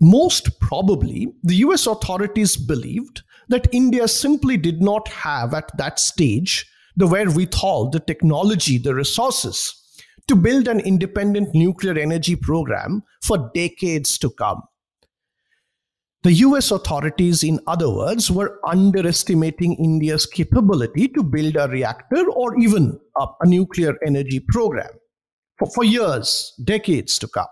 Most 0.01 0.61
probably, 0.61 1.33
the 1.43 1.57
US 1.57 1.87
authorities 1.87 2.57
believed 2.57 3.23
that 3.49 3.73
India 3.73 4.09
simply 4.09 4.57
did 4.57 4.83
not 4.83 5.09
have 5.09 5.55
at 5.55 5.77
that 5.77 5.99
stage 5.99 6.70
the 7.01 7.07
wherewithal, 7.07 7.91
the 7.91 8.01
technology, 8.01 8.79
the 8.79 8.95
resources 8.95 9.75
to 10.29 10.37
build 10.37 10.69
an 10.69 10.81
independent 10.81 11.55
nuclear 11.55 11.99
energy 11.99 12.37
program 12.37 13.03
for 13.23 13.51
decades 13.55 14.19
to 14.19 14.31
come. 14.31 14.63
The 16.23 16.35
US 16.35 16.71
authorities, 16.71 17.43
in 17.43 17.61
other 17.67 17.89
words, 17.89 18.31
were 18.31 18.61
underestimating 18.67 19.75
India's 19.77 20.27
capability 20.27 21.09
to 21.09 21.23
build 21.23 21.57
a 21.57 21.67
reactor 21.67 22.31
or 22.31 22.59
even 22.59 23.01
a, 23.17 23.27
a 23.41 23.47
nuclear 23.47 23.97
energy 24.07 24.39
program 24.39 24.91
for, 25.59 25.71
for 25.71 25.85
years, 25.85 26.53
decades 26.63 27.19
to 27.21 27.29
come. 27.29 27.47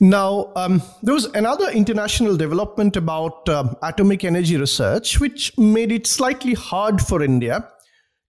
Now, 0.00 0.52
um, 0.56 0.82
there 1.02 1.14
was 1.14 1.26
another 1.26 1.70
international 1.70 2.36
development 2.36 2.96
about 2.96 3.48
uh, 3.48 3.74
atomic 3.82 4.24
energy 4.24 4.56
research, 4.56 5.18
which 5.18 5.56
made 5.56 5.90
it 5.90 6.06
slightly 6.06 6.54
hard 6.54 7.00
for 7.00 7.22
India 7.22 7.68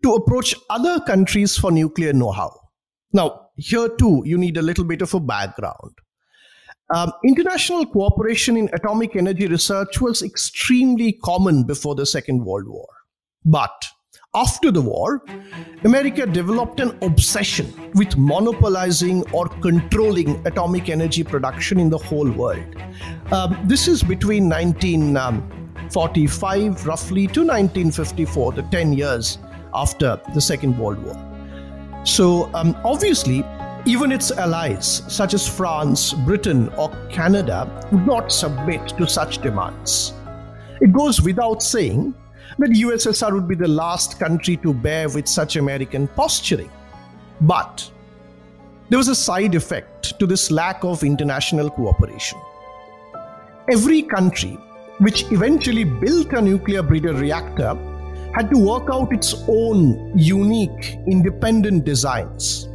to 0.03 0.13
approach 0.13 0.53
other 0.69 0.99
countries 0.99 1.57
for 1.57 1.71
nuclear 1.71 2.13
know 2.13 2.31
how. 2.31 2.59
Now, 3.13 3.47
here 3.55 3.89
too, 3.89 4.21
you 4.25 4.37
need 4.37 4.57
a 4.57 4.61
little 4.61 4.83
bit 4.83 5.01
of 5.01 5.13
a 5.13 5.19
background. 5.19 5.97
Um, 6.93 7.13
international 7.25 7.85
cooperation 7.85 8.57
in 8.57 8.69
atomic 8.73 9.15
energy 9.15 9.47
research 9.47 10.01
was 10.01 10.21
extremely 10.21 11.13
common 11.23 11.63
before 11.63 11.95
the 11.95 12.05
Second 12.05 12.43
World 12.45 12.67
War. 12.67 12.87
But 13.45 13.71
after 14.35 14.71
the 14.71 14.81
war, 14.81 15.23
America 15.83 16.25
developed 16.25 16.79
an 16.79 16.97
obsession 17.01 17.91
with 17.93 18.17
monopolizing 18.17 19.23
or 19.31 19.47
controlling 19.47 20.45
atomic 20.47 20.89
energy 20.89 21.23
production 21.23 21.79
in 21.79 21.89
the 21.89 21.97
whole 21.97 22.29
world. 22.31 22.65
Um, 23.31 23.57
this 23.65 23.87
is 23.87 24.03
between 24.03 24.49
1945 24.49 26.85
roughly 26.85 27.27
to 27.27 27.39
1954, 27.41 28.51
the 28.53 28.63
10 28.63 28.93
years 28.93 29.37
after 29.73 30.19
the 30.33 30.41
Second 30.41 30.77
World 30.77 31.03
War. 31.03 31.15
So, 32.03 32.53
um, 32.53 32.75
obviously, 32.83 33.45
even 33.85 34.11
its 34.11 34.31
allies, 34.31 35.03
such 35.07 35.33
as 35.33 35.47
France, 35.47 36.13
Britain, 36.13 36.69
or 36.77 36.89
Canada, 37.09 37.67
would 37.91 38.05
not 38.05 38.31
submit 38.31 38.89
to 38.97 39.07
such 39.07 39.39
demands. 39.39 40.13
It 40.81 40.91
goes 40.91 41.21
without 41.21 41.61
saying 41.61 42.13
that 42.59 42.69
USSR 42.71 43.33
would 43.33 43.47
be 43.47 43.55
the 43.55 43.67
last 43.67 44.19
country 44.19 44.57
to 44.57 44.73
bear 44.73 45.09
with 45.09 45.27
such 45.27 45.55
American 45.55 46.07
posturing. 46.07 46.71
But 47.41 47.89
there 48.89 48.97
was 48.97 49.07
a 49.07 49.15
side 49.15 49.55
effect 49.55 50.19
to 50.19 50.27
this 50.27 50.51
lack 50.51 50.83
of 50.83 51.03
international 51.03 51.69
cooperation. 51.69 52.39
Every 53.69 54.03
country 54.03 54.57
which 54.99 55.31
eventually 55.31 55.83
built 55.83 56.31
a 56.33 56.41
nuclear 56.41 56.83
breeder 56.83 57.13
reactor 57.13 57.75
had 58.35 58.49
to 58.49 58.57
work 58.57 58.89
out 58.91 59.13
its 59.13 59.35
own 59.47 60.17
unique, 60.17 60.97
independent 61.07 61.85
designs. 61.85 62.67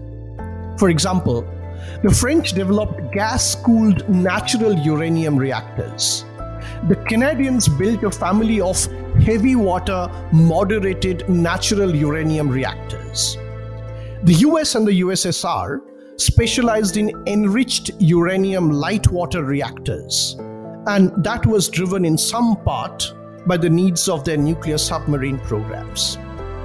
For 0.79 0.89
example, 0.89 1.47
the 2.03 2.11
French 2.11 2.53
developed 2.53 3.13
gas 3.13 3.57
cooled 3.57 4.09
natural 4.09 4.73
uranium 4.75 5.37
reactors. 5.37 6.25
The 6.89 6.97
Canadians 7.09 7.69
built 7.69 8.05
a 8.05 8.11
family 8.11 8.61
of 8.61 8.85
heavy 9.25 9.57
water 9.57 10.09
moderated 10.33 11.29
natural 11.29 11.95
uranium 11.95 12.49
reactors. 12.49 13.37
The 14.23 14.35
US 14.47 14.77
and 14.77 14.87
the 14.87 15.01
USSR 15.01 15.81
specialized 16.19 16.97
in 16.97 17.11
enriched 17.27 17.91
uranium 17.99 18.71
light 18.71 19.09
water 19.11 19.43
reactors, 19.45 20.37
and 20.87 21.13
that 21.25 21.47
was 21.47 21.69
driven 21.69 22.05
in 22.05 22.17
some 22.17 22.57
part 22.65 23.13
by 23.49 23.57
the 23.57 23.71
needs 23.71 24.09
of 24.09 24.25
their 24.25 24.37
nuclear 24.37 24.77
submarine 24.77 25.39
programs. 25.39 26.17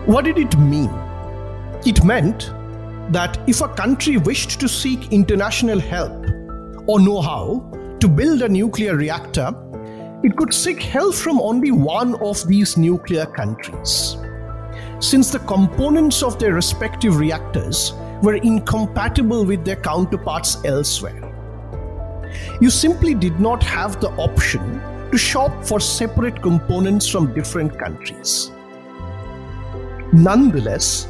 What 0.05 0.25
did 0.25 0.37
it 0.37 0.57
mean? 0.59 0.93
It 1.85 2.03
meant 2.03 2.51
that 3.09 3.39
if 3.47 3.61
a 3.61 3.69
country 3.69 4.17
wished 4.17 4.59
to 4.59 4.67
seek 4.67 5.11
international 5.11 5.79
help 5.79 6.25
or 6.87 6.99
know 6.99 7.21
how 7.21 7.69
to 8.01 8.07
build 8.09 8.41
a 8.41 8.49
nuclear 8.49 8.97
reactor, 8.97 9.55
it 10.23 10.35
could 10.35 10.53
seek 10.53 10.83
help 10.83 11.15
from 11.15 11.39
only 11.39 11.71
one 11.71 12.15
of 12.15 12.45
these 12.47 12.75
nuclear 12.75 13.25
countries. 13.25 14.17
Since 14.99 15.31
the 15.31 15.39
components 15.39 16.21
of 16.21 16.37
their 16.37 16.53
respective 16.53 17.17
reactors 17.17 17.93
were 18.21 18.35
incompatible 18.35 19.45
with 19.45 19.63
their 19.63 19.77
counterparts 19.77 20.57
elsewhere. 20.65 21.29
You 22.59 22.69
simply 22.69 23.13
did 23.13 23.39
not 23.39 23.63
have 23.63 24.01
the 24.01 24.09
option 24.11 24.81
to 25.13 25.19
shop 25.19 25.63
for 25.63 25.79
separate 25.79 26.41
components 26.41 27.07
from 27.07 27.31
different 27.35 27.77
countries. 27.77 28.49
Nonetheless, 30.11 31.07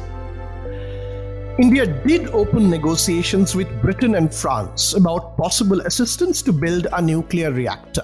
India 1.58 1.86
did 2.06 2.28
open 2.28 2.68
negotiations 2.68 3.56
with 3.56 3.80
Britain 3.80 4.16
and 4.16 4.34
France 4.34 4.92
about 4.92 5.38
possible 5.38 5.80
assistance 5.80 6.42
to 6.42 6.52
build 6.52 6.86
a 6.92 7.00
nuclear 7.00 7.50
reactor. 7.50 8.02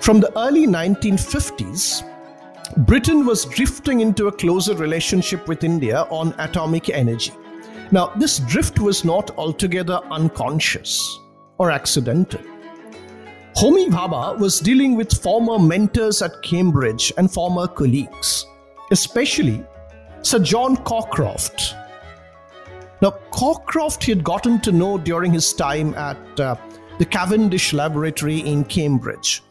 From 0.00 0.20
the 0.20 0.30
early 0.38 0.66
1950s, 0.66 2.02
Britain 2.86 3.24
was 3.24 3.46
drifting 3.46 4.00
into 4.00 4.26
a 4.26 4.32
closer 4.32 4.74
relationship 4.74 5.48
with 5.48 5.64
India 5.64 6.02
on 6.10 6.34
atomic 6.36 6.90
energy. 6.90 7.32
Now, 7.90 8.08
this 8.16 8.40
drift 8.40 8.78
was 8.80 9.02
not 9.02 9.30
altogether 9.38 9.98
unconscious 10.10 11.00
or 11.56 11.70
accidental. 11.70 12.51
Homi 13.56 13.88
Bhabha 13.88 14.38
was 14.38 14.60
dealing 14.60 14.96
with 14.96 15.12
former 15.12 15.58
mentors 15.58 16.22
at 16.22 16.42
Cambridge 16.42 17.12
and 17.18 17.30
former 17.30 17.66
colleagues, 17.66 18.46
especially 18.90 19.64
Sir 20.22 20.38
John 20.38 20.76
Cockcroft. 20.78 21.74
Now, 23.02 23.10
Cockcroft 23.30 24.04
he 24.04 24.12
had 24.12 24.24
gotten 24.24 24.58
to 24.60 24.72
know 24.72 24.96
during 24.96 25.32
his 25.32 25.52
time 25.52 25.94
at 25.94 26.40
uh, 26.40 26.56
the 26.98 27.04
Cavendish 27.04 27.72
Laboratory 27.74 28.38
in 28.38 28.64
Cambridge. 28.64 29.42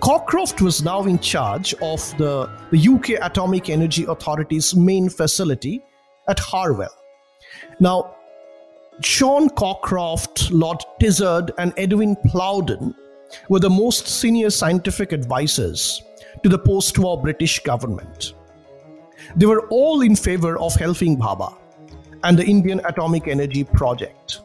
Cockcroft 0.00 0.60
was 0.60 0.82
now 0.82 1.04
in 1.04 1.18
charge 1.18 1.72
of 1.80 2.16
the, 2.18 2.50
the 2.70 2.88
UK 2.88 3.24
Atomic 3.24 3.70
Energy 3.70 4.04
Authority's 4.04 4.74
main 4.74 5.08
facility 5.08 5.82
at 6.28 6.38
Harwell. 6.38 6.94
Now, 7.80 8.16
John 9.00 9.48
Cockcroft, 9.48 10.50
Lord 10.50 10.82
Tizard, 11.00 11.52
and 11.58 11.72
Edwin 11.76 12.16
Plowden 12.26 12.94
were 13.48 13.60
the 13.60 13.70
most 13.70 14.06
senior 14.06 14.50
scientific 14.50 15.12
advisors 15.12 16.02
to 16.42 16.48
the 16.48 16.58
post 16.58 16.98
war 16.98 17.20
British 17.20 17.60
government. 17.60 18.34
They 19.36 19.46
were 19.46 19.66
all 19.68 20.02
in 20.02 20.16
favor 20.16 20.58
of 20.58 20.74
helping 20.74 21.16
Bhabha 21.16 21.54
and 22.24 22.38
the 22.38 22.44
Indian 22.44 22.80
Atomic 22.84 23.28
Energy 23.28 23.64
Project. 23.64 24.40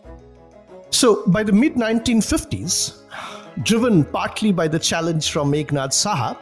So, 0.90 1.24
by 1.28 1.44
the 1.44 1.54
mid 1.54 1.76
1950s, 1.76 3.02
driven 3.64 4.04
partly 4.04 4.52
by 4.52 4.68
the 4.68 4.80
challenge 4.80 5.32
from 5.32 5.52
Meghnad 5.52 5.92
Saha, 5.92 6.38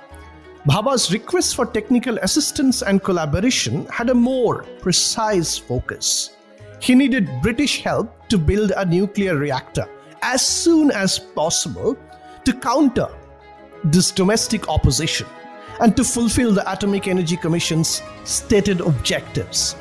Bhabha's 0.65 1.12
request 1.12 1.55
for 1.55 1.65
technical 1.65 2.17
assistance 2.19 2.81
and 2.81 3.03
collaboration 3.03 3.85
had 3.87 4.09
a 4.09 4.16
more 4.16 4.63
precise 4.81 5.57
focus 5.57 6.31
he 6.79 6.96
needed 6.96 7.29
British 7.42 7.81
help 7.83 8.27
to 8.29 8.37
build 8.37 8.72
a 8.72 8.85
nuclear 8.85 9.35
reactor 9.35 9.87
as 10.22 10.46
soon 10.46 10.92
as 10.92 11.20
possible 11.20 11.98
to 12.45 12.53
counter 12.53 13.07
this 13.83 14.11
domestic 14.11 14.67
opposition 14.67 15.27
and 15.79 15.95
to 15.95 16.03
fulfill 16.03 16.53
the 16.53 16.71
Atomic 16.71 17.07
Energy 17.07 17.37
Commission's 17.37 18.01
stated 18.25 18.81
objectives. 18.81 19.75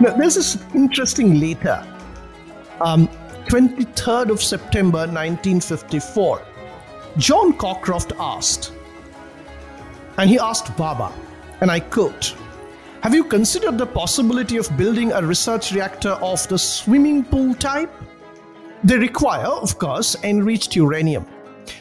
Now, 0.00 0.16
there's 0.16 0.34
this 0.34 0.62
interesting 0.74 1.38
letter, 1.38 1.86
um, 2.80 3.08
23rd 3.46 4.30
of 4.30 4.42
September 4.42 5.06
1954. 5.06 6.42
John 7.16 7.52
Cockcroft 7.56 8.12
asked, 8.18 8.72
and 10.18 10.28
he 10.28 10.38
asked 10.38 10.66
Bhabha, 10.76 11.12
and 11.60 11.70
I 11.70 11.78
quote, 11.78 12.34
have 13.02 13.14
you 13.14 13.22
considered 13.22 13.76
the 13.76 13.86
possibility 13.86 14.56
of 14.56 14.74
building 14.78 15.12
a 15.12 15.22
research 15.22 15.72
reactor 15.72 16.12
of 16.12 16.48
the 16.48 16.58
swimming 16.58 17.22
pool 17.22 17.54
type? 17.54 17.92
They 18.84 18.98
require, 18.98 19.46
of 19.46 19.78
course, 19.78 20.14
enriched 20.24 20.76
uranium, 20.76 21.26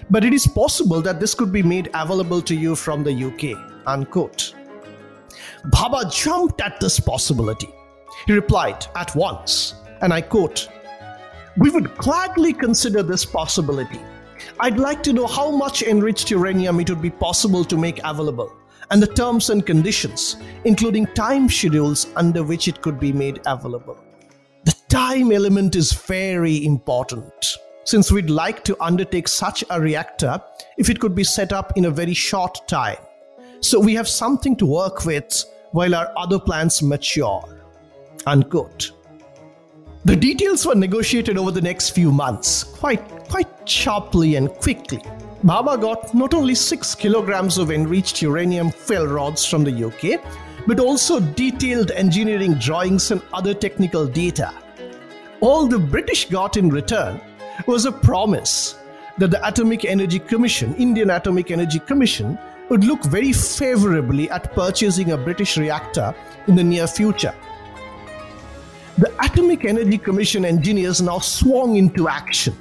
but 0.10 0.24
it 0.24 0.34
is 0.34 0.48
possible 0.48 1.02
that 1.02 1.20
this 1.20 1.34
could 1.34 1.52
be 1.52 1.62
made 1.62 1.90
available 1.94 2.42
to 2.44 2.56
you 2.56 2.78
from 2.78 3.04
the 3.04 3.12
UK. 3.12 3.60
Unquote. 3.86 4.56
Bhabha 5.66 6.10
jumped 6.14 6.62
at 6.62 6.80
this 6.80 7.02
possibility. 7.02 7.68
He 8.26 8.32
replied 8.32 8.86
at 8.96 9.14
once, 9.18 9.74
and 10.02 10.14
I 10.14 10.22
quote, 10.22 10.70
We 11.58 11.70
would 11.72 11.94
gladly 11.98 12.54
consider 12.54 13.04
this 13.04 13.26
possibility. 13.26 14.00
I'd 14.62 14.80
like 14.80 15.04
to 15.04 15.12
know 15.12 15.28
how 15.28 15.52
much 15.52 15.84
enriched 15.84 16.32
uranium 16.32 16.80
it 16.80 16.90
would 16.90 17.02
be 17.02 17.10
possible 17.10 17.66
to 17.66 17.78
make 17.78 18.00
available 18.06 18.50
and 18.92 19.02
the 19.02 19.08
terms 19.08 19.50
and 19.50 19.66
conditions, 19.66 20.38
including 20.64 21.08
time 21.08 21.50
schedules 21.50 22.08
under 22.16 22.44
which 22.44 22.70
it 22.70 22.82
could 22.82 22.98
be 22.98 23.12
made 23.12 23.42
available. 23.46 23.98
Time 24.94 25.32
element 25.32 25.76
is 25.76 25.92
very 25.92 26.64
important 26.64 27.58
since 27.84 28.12
we'd 28.12 28.30
like 28.30 28.64
to 28.64 28.78
undertake 28.80 29.28
such 29.28 29.64
a 29.72 29.82
reactor 29.82 30.40
if 30.78 30.88
it 30.88 31.00
could 31.00 31.16
be 31.16 31.24
set 31.24 31.52
up 31.52 31.76
in 31.76 31.86
a 31.86 31.90
very 31.90 32.14
short 32.14 32.68
time. 32.68 33.00
So 33.60 33.80
we 33.80 33.96
have 33.96 34.08
something 34.08 34.56
to 34.58 34.68
work 34.68 35.04
with 35.04 35.46
while 35.72 35.96
our 35.96 36.14
other 36.16 36.38
plans 36.38 36.84
mature. 36.84 37.44
Unquote. 38.28 38.92
The 40.06 40.16
details 40.16 40.64
were 40.64 40.76
negotiated 40.76 41.40
over 41.40 41.50
the 41.50 41.60
next 41.60 41.90
few 41.90 42.12
months, 42.12 42.64
quite, 42.64 43.04
quite 43.30 43.68
sharply 43.68 44.36
and 44.36 44.48
quickly. 44.48 45.00
Bhabha 45.44 45.82
got 45.82 46.14
not 46.14 46.36
only 46.36 46.54
6 46.54 46.94
kilograms 46.94 47.58
of 47.58 47.72
enriched 47.72 48.22
uranium 48.22 48.70
fuel 48.70 49.08
rods 49.08 49.44
from 49.44 49.64
the 49.64 49.86
UK, 49.88 50.22
but 50.68 50.80
also 50.80 51.20
detailed 51.20 51.90
engineering 51.90 52.54
drawings 52.60 53.10
and 53.10 53.24
other 53.34 53.56
technical 53.56 54.06
data. 54.06 54.54
All 55.44 55.68
the 55.68 55.78
British 55.78 56.30
got 56.30 56.56
in 56.56 56.70
return 56.70 57.20
was 57.68 57.84
a 57.84 57.92
promise 57.92 58.80
that 59.18 59.30
the 59.30 59.46
Atomic 59.46 59.84
Energy 59.84 60.18
Commission, 60.18 60.74
Indian 60.76 61.10
Atomic 61.10 61.52
Energy 61.52 61.80
Commission, 61.80 62.40
would 62.70 62.86
look 62.86 63.04
very 63.04 63.34
favorably 63.34 64.30
at 64.30 64.54
purchasing 64.54 65.12
a 65.12 65.18
British 65.18 65.58
reactor 65.58 66.16
in 66.48 66.56
the 66.56 66.64
near 66.64 66.88
future. 66.88 67.36
The 68.98 69.14
Atomic 69.22 69.66
Energy 69.66 69.98
Commission 69.98 70.46
engineers 70.46 71.02
now 71.02 71.20
swung 71.20 71.76
into 71.76 72.08
action 72.08 72.56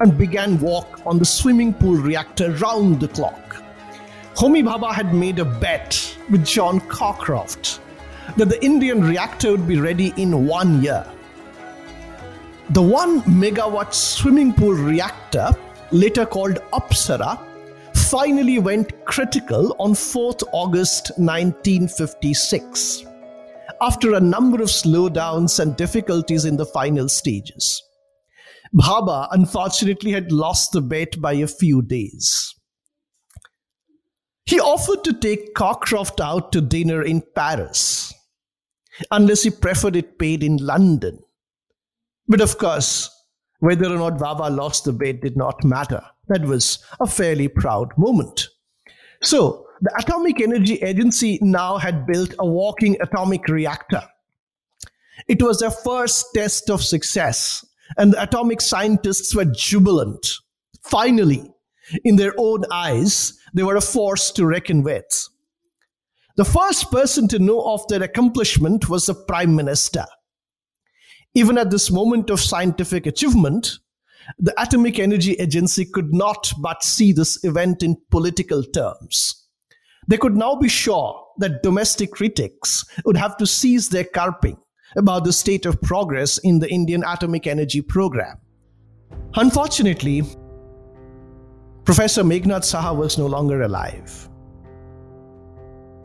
and 0.00 0.18
began 0.18 0.60
work 0.60 1.06
on 1.06 1.18
the 1.18 1.24
swimming 1.24 1.72
pool 1.72 1.96
reactor 1.96 2.52
round 2.56 3.00
the 3.00 3.08
clock. 3.08 3.64
Homi 4.34 4.62
Bhabha 4.62 4.92
had 4.92 5.14
made 5.14 5.38
a 5.38 5.46
bet 5.46 6.18
with 6.28 6.44
John 6.44 6.80
Cockcroft 6.80 7.78
that 8.36 8.50
the 8.50 8.62
Indian 8.62 9.02
reactor 9.02 9.52
would 9.52 9.66
be 9.66 9.80
ready 9.80 10.12
in 10.18 10.46
one 10.46 10.82
year. 10.82 11.06
The 12.70 12.82
1 12.82 13.22
megawatt 13.22 13.94
swimming 13.94 14.52
pool 14.52 14.72
reactor, 14.72 15.50
later 15.92 16.26
called 16.26 16.58
Apsara, 16.72 17.38
finally 17.94 18.58
went 18.58 19.04
critical 19.04 19.76
on 19.78 19.92
4th 19.92 20.42
August 20.52 21.12
1956 21.16 23.04
after 23.80 24.14
a 24.14 24.20
number 24.20 24.60
of 24.60 24.68
slowdowns 24.68 25.60
and 25.60 25.76
difficulties 25.76 26.44
in 26.44 26.56
the 26.56 26.66
final 26.66 27.08
stages. 27.08 27.80
Bhabha 28.74 29.28
unfortunately 29.30 30.10
had 30.10 30.32
lost 30.32 30.72
the 30.72 30.80
bet 30.80 31.20
by 31.20 31.34
a 31.34 31.46
few 31.46 31.82
days. 31.82 32.52
He 34.44 34.58
offered 34.58 35.04
to 35.04 35.12
take 35.12 35.54
Cockcroft 35.54 36.18
out 36.18 36.50
to 36.50 36.60
dinner 36.60 37.00
in 37.02 37.22
Paris, 37.36 38.12
unless 39.12 39.44
he 39.44 39.50
preferred 39.50 39.94
it 39.94 40.18
paid 40.18 40.42
in 40.42 40.56
London. 40.56 41.20
But 42.28 42.40
of 42.40 42.58
course, 42.58 43.10
whether 43.60 43.86
or 43.86 43.96
not 43.96 44.18
Bhabha 44.18 44.54
lost 44.54 44.84
the 44.84 44.92
bet 44.92 45.20
did 45.20 45.36
not 45.36 45.64
matter. 45.64 46.02
That 46.28 46.44
was 46.44 46.84
a 47.00 47.06
fairly 47.06 47.48
proud 47.48 47.96
moment. 47.96 48.48
So, 49.22 49.66
the 49.80 49.94
Atomic 49.98 50.40
Energy 50.40 50.76
Agency 50.76 51.38
now 51.42 51.76
had 51.76 52.06
built 52.06 52.34
a 52.38 52.46
walking 52.46 52.96
atomic 53.00 53.46
reactor. 53.48 54.02
It 55.28 55.42
was 55.42 55.60
their 55.60 55.70
first 55.70 56.26
test 56.34 56.70
of 56.70 56.82
success, 56.82 57.64
and 57.96 58.12
the 58.12 58.22
atomic 58.22 58.60
scientists 58.60 59.34
were 59.34 59.44
jubilant. 59.44 60.26
Finally, 60.82 61.50
in 62.04 62.16
their 62.16 62.34
own 62.38 62.64
eyes, 62.70 63.38
they 63.54 63.62
were 63.62 63.76
a 63.76 63.80
force 63.80 64.30
to 64.32 64.46
reckon 64.46 64.82
with. 64.82 65.28
The 66.36 66.44
first 66.44 66.90
person 66.90 67.28
to 67.28 67.38
know 67.38 67.62
of 67.62 67.86
their 67.88 68.02
accomplishment 68.02 68.88
was 68.88 69.06
the 69.06 69.14
Prime 69.14 69.56
Minister. 69.56 70.04
Even 71.36 71.58
at 71.58 71.70
this 71.70 71.90
moment 71.90 72.30
of 72.30 72.40
scientific 72.40 73.04
achievement, 73.04 73.78
the 74.38 74.58
Atomic 74.58 74.98
Energy 74.98 75.34
Agency 75.34 75.84
could 75.84 76.14
not 76.14 76.50
but 76.62 76.82
see 76.82 77.12
this 77.12 77.44
event 77.44 77.82
in 77.82 77.98
political 78.10 78.62
terms. 78.62 79.46
They 80.08 80.16
could 80.16 80.34
now 80.34 80.54
be 80.56 80.70
sure 80.70 81.22
that 81.36 81.62
domestic 81.62 82.12
critics 82.12 82.86
would 83.04 83.18
have 83.18 83.36
to 83.36 83.46
cease 83.46 83.88
their 83.88 84.04
carping 84.04 84.56
about 84.96 85.24
the 85.24 85.32
state 85.32 85.66
of 85.66 85.78
progress 85.82 86.38
in 86.38 86.58
the 86.58 86.70
Indian 86.70 87.04
atomic 87.06 87.46
energy 87.46 87.82
program. 87.82 88.38
Unfortunately, 89.34 90.22
Professor 91.84 92.22
Meghnad 92.22 92.62
Saha 92.62 92.96
was 92.96 93.18
no 93.18 93.26
longer 93.26 93.60
alive. 93.60 94.25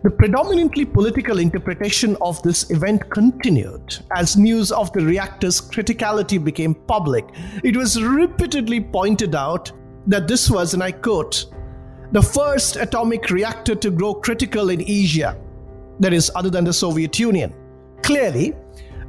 The 0.04 0.10
predominantly 0.10 0.84
political 0.84 1.38
interpretation 1.38 2.18
of 2.22 2.42
this 2.42 2.72
event 2.72 3.08
continued 3.12 4.00
as 4.16 4.36
news 4.36 4.72
of 4.72 4.92
the 4.94 5.06
reactor's 5.06 5.62
criticality 5.62 6.44
became 6.44 6.74
public. 6.74 7.26
It 7.64 7.78
was 7.78 8.02
repeatedly 8.02 8.82
pointed 8.82 9.36
out 9.36 9.72
that 10.08 10.28
this 10.28 10.50
was, 10.50 10.74
and 10.74 10.82
I 10.82 10.92
quote, 10.92 11.46
the 12.14 12.22
first 12.22 12.78
atomic 12.78 13.30
reactor 13.30 13.76
to 13.76 13.92
grow 13.92 14.16
critical 14.16 14.72
in 14.72 14.82
Asia, 14.82 15.38
that 16.00 16.14
is, 16.14 16.32
other 16.34 16.50
than 16.50 16.64
the 16.64 16.74
Soviet 16.74 17.20
Union. 17.20 17.54
Clearly, 18.02 18.56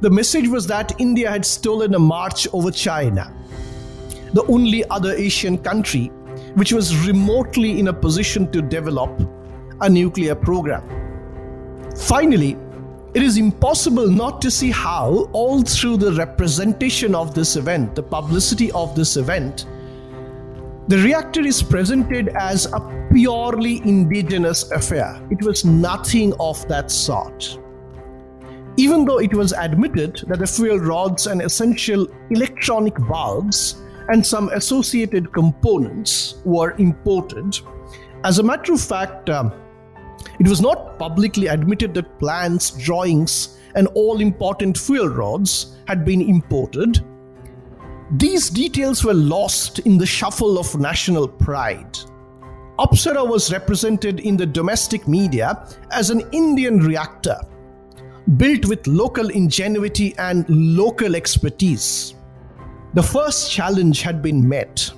the 0.01 0.11
message 0.11 0.47
was 0.47 0.67
that 0.67 1.01
India 1.01 1.27
had 1.27 1.43
stolen 1.43 1.95
a 1.95 1.99
march 1.99 2.47
over 2.53 2.69
China, 2.69 3.35
the 4.33 4.45
only 4.45 4.87
other 4.89 5.13
Asian 5.13 5.57
country 5.57 6.11
which 6.53 6.71
was 6.71 7.07
remotely 7.07 7.79
in 7.79 7.87
a 7.87 7.93
position 7.93 8.51
to 8.51 8.61
develop 8.61 9.09
a 9.81 9.89
nuclear 9.89 10.35
program. 10.35 10.83
Finally, 11.95 12.57
it 13.13 13.21
is 13.21 13.37
impossible 13.37 14.09
not 14.09 14.41
to 14.41 14.49
see 14.49 14.71
how, 14.71 15.29
all 15.33 15.61
through 15.61 15.97
the 15.97 16.13
representation 16.13 17.13
of 17.13 17.35
this 17.35 17.55
event, 17.55 17.93
the 17.93 18.01
publicity 18.01 18.71
of 18.71 18.95
this 18.95 19.17
event, 19.17 19.67
the 20.87 20.97
reactor 20.97 21.41
is 21.41 21.63
presented 21.63 22.29
as 22.29 22.65
a 22.65 23.07
purely 23.13 23.77
indigenous 23.87 24.69
affair. 24.71 25.21
It 25.29 25.41
was 25.43 25.63
nothing 25.63 26.33
of 26.39 26.67
that 26.67 26.91
sort. 26.91 27.59
Even 28.75 29.05
though 29.05 29.19
it 29.19 29.33
was 29.33 29.53
admitted 29.53 30.23
that 30.27 30.39
the 30.39 30.47
fuel 30.47 30.79
rods 30.79 31.27
and 31.27 31.41
essential 31.41 32.07
electronic 32.31 32.95
bulbs 33.07 33.81
and 34.09 34.25
some 34.25 34.49
associated 34.49 35.31
components 35.31 36.41
were 36.43 36.71
imported, 36.79 37.59
as 38.23 38.39
a 38.39 38.43
matter 38.43 38.73
of 38.73 38.81
fact, 38.81 39.29
um, 39.29 39.53
it 40.39 40.47
was 40.47 40.61
not 40.61 40.97
publicly 40.97 41.47
admitted 41.47 41.93
that 41.93 42.19
plans, 42.19 42.71
drawings, 42.71 43.57
and 43.75 43.87
all 43.95 44.19
important 44.19 44.77
fuel 44.77 45.09
rods 45.09 45.77
had 45.87 46.05
been 46.05 46.21
imported. 46.21 46.99
These 48.11 48.49
details 48.49 49.03
were 49.03 49.13
lost 49.13 49.79
in 49.79 49.97
the 49.97 50.05
shuffle 50.05 50.59
of 50.59 50.79
national 50.79 51.27
pride. 51.27 51.97
Apsara 52.79 53.27
was 53.27 53.51
represented 53.51 54.19
in 54.19 54.35
the 54.35 54.45
domestic 54.45 55.07
media 55.07 55.67
as 55.91 56.09
an 56.09 56.21
Indian 56.31 56.79
reactor, 56.79 57.39
built 58.37 58.65
with 58.65 58.85
local 58.87 59.29
ingenuity 59.29 60.15
and 60.17 60.45
local 60.49 61.15
expertise. 61.15 62.15
The 62.93 63.03
first 63.03 63.51
challenge 63.51 64.01
had 64.01 64.21
been 64.21 64.47
met. 64.47 64.91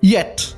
Yet, 0.00 0.54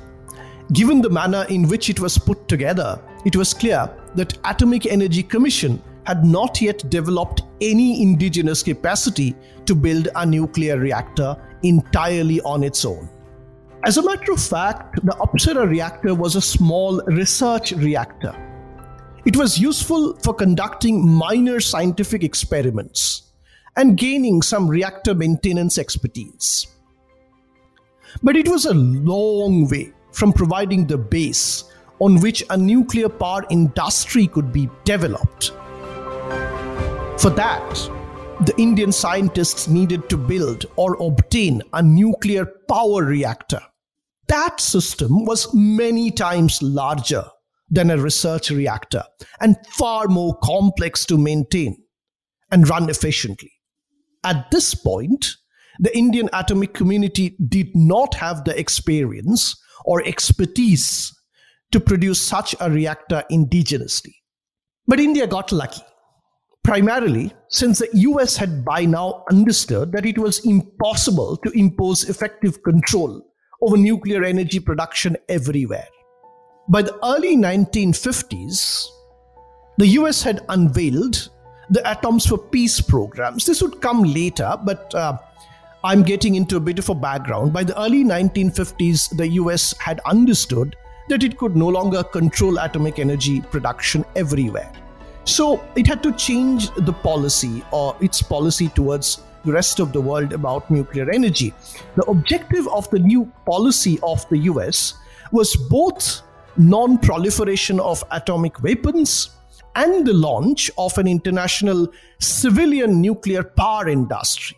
given 0.73 1.01
the 1.01 1.09
manner 1.09 1.45
in 1.49 1.67
which 1.67 1.89
it 1.89 1.99
was 1.99 2.17
put 2.17 2.47
together, 2.47 3.01
it 3.25 3.35
was 3.35 3.53
clear 3.53 3.89
that 4.15 4.37
Atomic 4.45 4.85
Energy 4.85 5.23
Commission 5.23 5.81
had 6.05 6.25
not 6.25 6.61
yet 6.61 6.89
developed 6.89 7.43
any 7.61 8.01
indigenous 8.01 8.63
capacity 8.63 9.35
to 9.65 9.75
build 9.75 10.07
a 10.15 10.25
nuclear 10.25 10.79
reactor 10.79 11.37
entirely 11.63 12.41
on 12.41 12.63
its 12.63 12.83
own. 12.85 13.07
As 13.83 13.97
a 13.97 14.03
matter 14.03 14.31
of 14.31 14.41
fact, 14.41 15.03
the 15.05 15.13
Apsara 15.13 15.67
reactor 15.67 16.13
was 16.13 16.35
a 16.35 16.41
small 16.41 17.01
research 17.05 17.71
reactor. 17.71 18.35
It 19.25 19.37
was 19.37 19.59
useful 19.59 20.15
for 20.23 20.33
conducting 20.33 21.07
minor 21.07 21.59
scientific 21.59 22.23
experiments 22.23 23.31
and 23.75 23.97
gaining 23.97 24.41
some 24.41 24.67
reactor 24.67 25.13
maintenance 25.13 25.77
expertise. 25.77 26.67
But 28.23 28.35
it 28.35 28.47
was 28.47 28.65
a 28.65 28.73
long 28.73 29.69
way 29.69 29.93
from 30.11 30.33
providing 30.33 30.87
the 30.87 30.97
base 30.97 31.70
on 32.01 32.19
which 32.19 32.43
a 32.49 32.57
nuclear 32.57 33.07
power 33.07 33.45
industry 33.51 34.27
could 34.27 34.51
be 34.51 34.67
developed. 34.83 35.51
For 37.21 37.29
that, 37.29 37.89
the 38.45 38.55
Indian 38.57 38.91
scientists 38.91 39.67
needed 39.67 40.09
to 40.09 40.17
build 40.17 40.65
or 40.75 40.97
obtain 40.99 41.61
a 41.73 41.83
nuclear 41.83 42.47
power 42.67 43.03
reactor. 43.03 43.61
That 44.27 44.59
system 44.59 45.25
was 45.25 45.53
many 45.53 46.09
times 46.09 46.59
larger 46.63 47.25
than 47.69 47.91
a 47.91 47.97
research 47.99 48.49
reactor 48.49 49.03
and 49.39 49.55
far 49.67 50.07
more 50.07 50.35
complex 50.43 51.05
to 51.05 51.17
maintain 51.19 51.77
and 52.49 52.67
run 52.67 52.89
efficiently. 52.89 53.51
At 54.23 54.49
this 54.49 54.73
point, 54.73 55.35
the 55.79 55.95
Indian 55.95 56.29
atomic 56.33 56.73
community 56.73 57.37
did 57.47 57.75
not 57.75 58.15
have 58.15 58.43
the 58.43 58.59
experience 58.59 59.55
or 59.85 60.03
expertise 60.03 61.13
to 61.71 61.79
produce 61.79 62.21
such 62.21 62.55
a 62.59 62.69
reactor 62.69 63.23
indigenously. 63.31 64.13
But 64.87 64.99
India 64.99 65.27
got 65.27 65.51
lucky, 65.51 65.81
primarily 66.63 67.33
since 67.49 67.79
the 67.79 67.89
US 67.93 68.37
had 68.37 68.65
by 68.65 68.85
now 68.85 69.23
understood 69.29 69.91
that 69.91 70.05
it 70.05 70.17
was 70.17 70.45
impossible 70.45 71.37
to 71.37 71.51
impose 71.51 72.09
effective 72.09 72.61
control 72.63 73.21
over 73.61 73.77
nuclear 73.77 74.23
energy 74.23 74.59
production 74.59 75.15
everywhere. 75.29 75.87
By 76.69 76.81
the 76.81 76.97
early 77.05 77.35
1950s, 77.35 78.85
the 79.77 79.87
US 79.87 80.21
had 80.23 80.45
unveiled 80.49 81.29
the 81.69 81.85
Atoms 81.87 82.25
for 82.25 82.37
Peace 82.37 82.81
programs. 82.81 83.45
This 83.45 83.61
would 83.61 83.81
come 83.81 84.03
later, 84.03 84.57
but 84.63 84.93
uh, 84.93 85.17
I'm 85.83 86.03
getting 86.03 86.35
into 86.35 86.57
a 86.57 86.59
bit 86.59 86.79
of 86.79 86.89
a 86.89 86.95
background. 86.95 87.53
By 87.53 87.63
the 87.63 87.79
early 87.81 88.03
1950s, 88.03 89.15
the 89.17 89.27
US 89.29 89.73
had 89.79 89.99
understood 90.05 90.75
that 91.11 91.23
it 91.23 91.37
could 91.37 91.57
no 91.57 91.67
longer 91.67 92.03
control 92.03 92.57
atomic 92.57 92.97
energy 92.97 93.41
production 93.41 94.05
everywhere. 94.15 94.71
So 95.25 95.61
it 95.75 95.85
had 95.85 96.01
to 96.03 96.13
change 96.13 96.69
the 96.71 96.93
policy 96.93 97.63
or 97.71 97.97
its 97.99 98.21
policy 98.21 98.69
towards 98.69 99.21
the 99.43 99.51
rest 99.51 99.81
of 99.81 99.91
the 99.91 99.99
world 99.99 100.31
about 100.31 100.71
nuclear 100.71 101.11
energy. 101.11 101.53
The 101.95 102.03
objective 102.03 102.65
of 102.69 102.89
the 102.91 102.99
new 102.99 103.29
policy 103.45 103.99
of 104.03 104.27
the 104.29 104.37
US 104.51 104.93
was 105.33 105.53
both 105.69 106.21
non 106.55 106.97
proliferation 106.97 107.81
of 107.81 108.03
atomic 108.11 108.63
weapons 108.63 109.31
and 109.75 110.07
the 110.07 110.13
launch 110.13 110.71
of 110.77 110.97
an 110.97 111.07
international 111.07 111.89
civilian 112.19 113.01
nuclear 113.01 113.43
power 113.43 113.89
industry. 113.89 114.57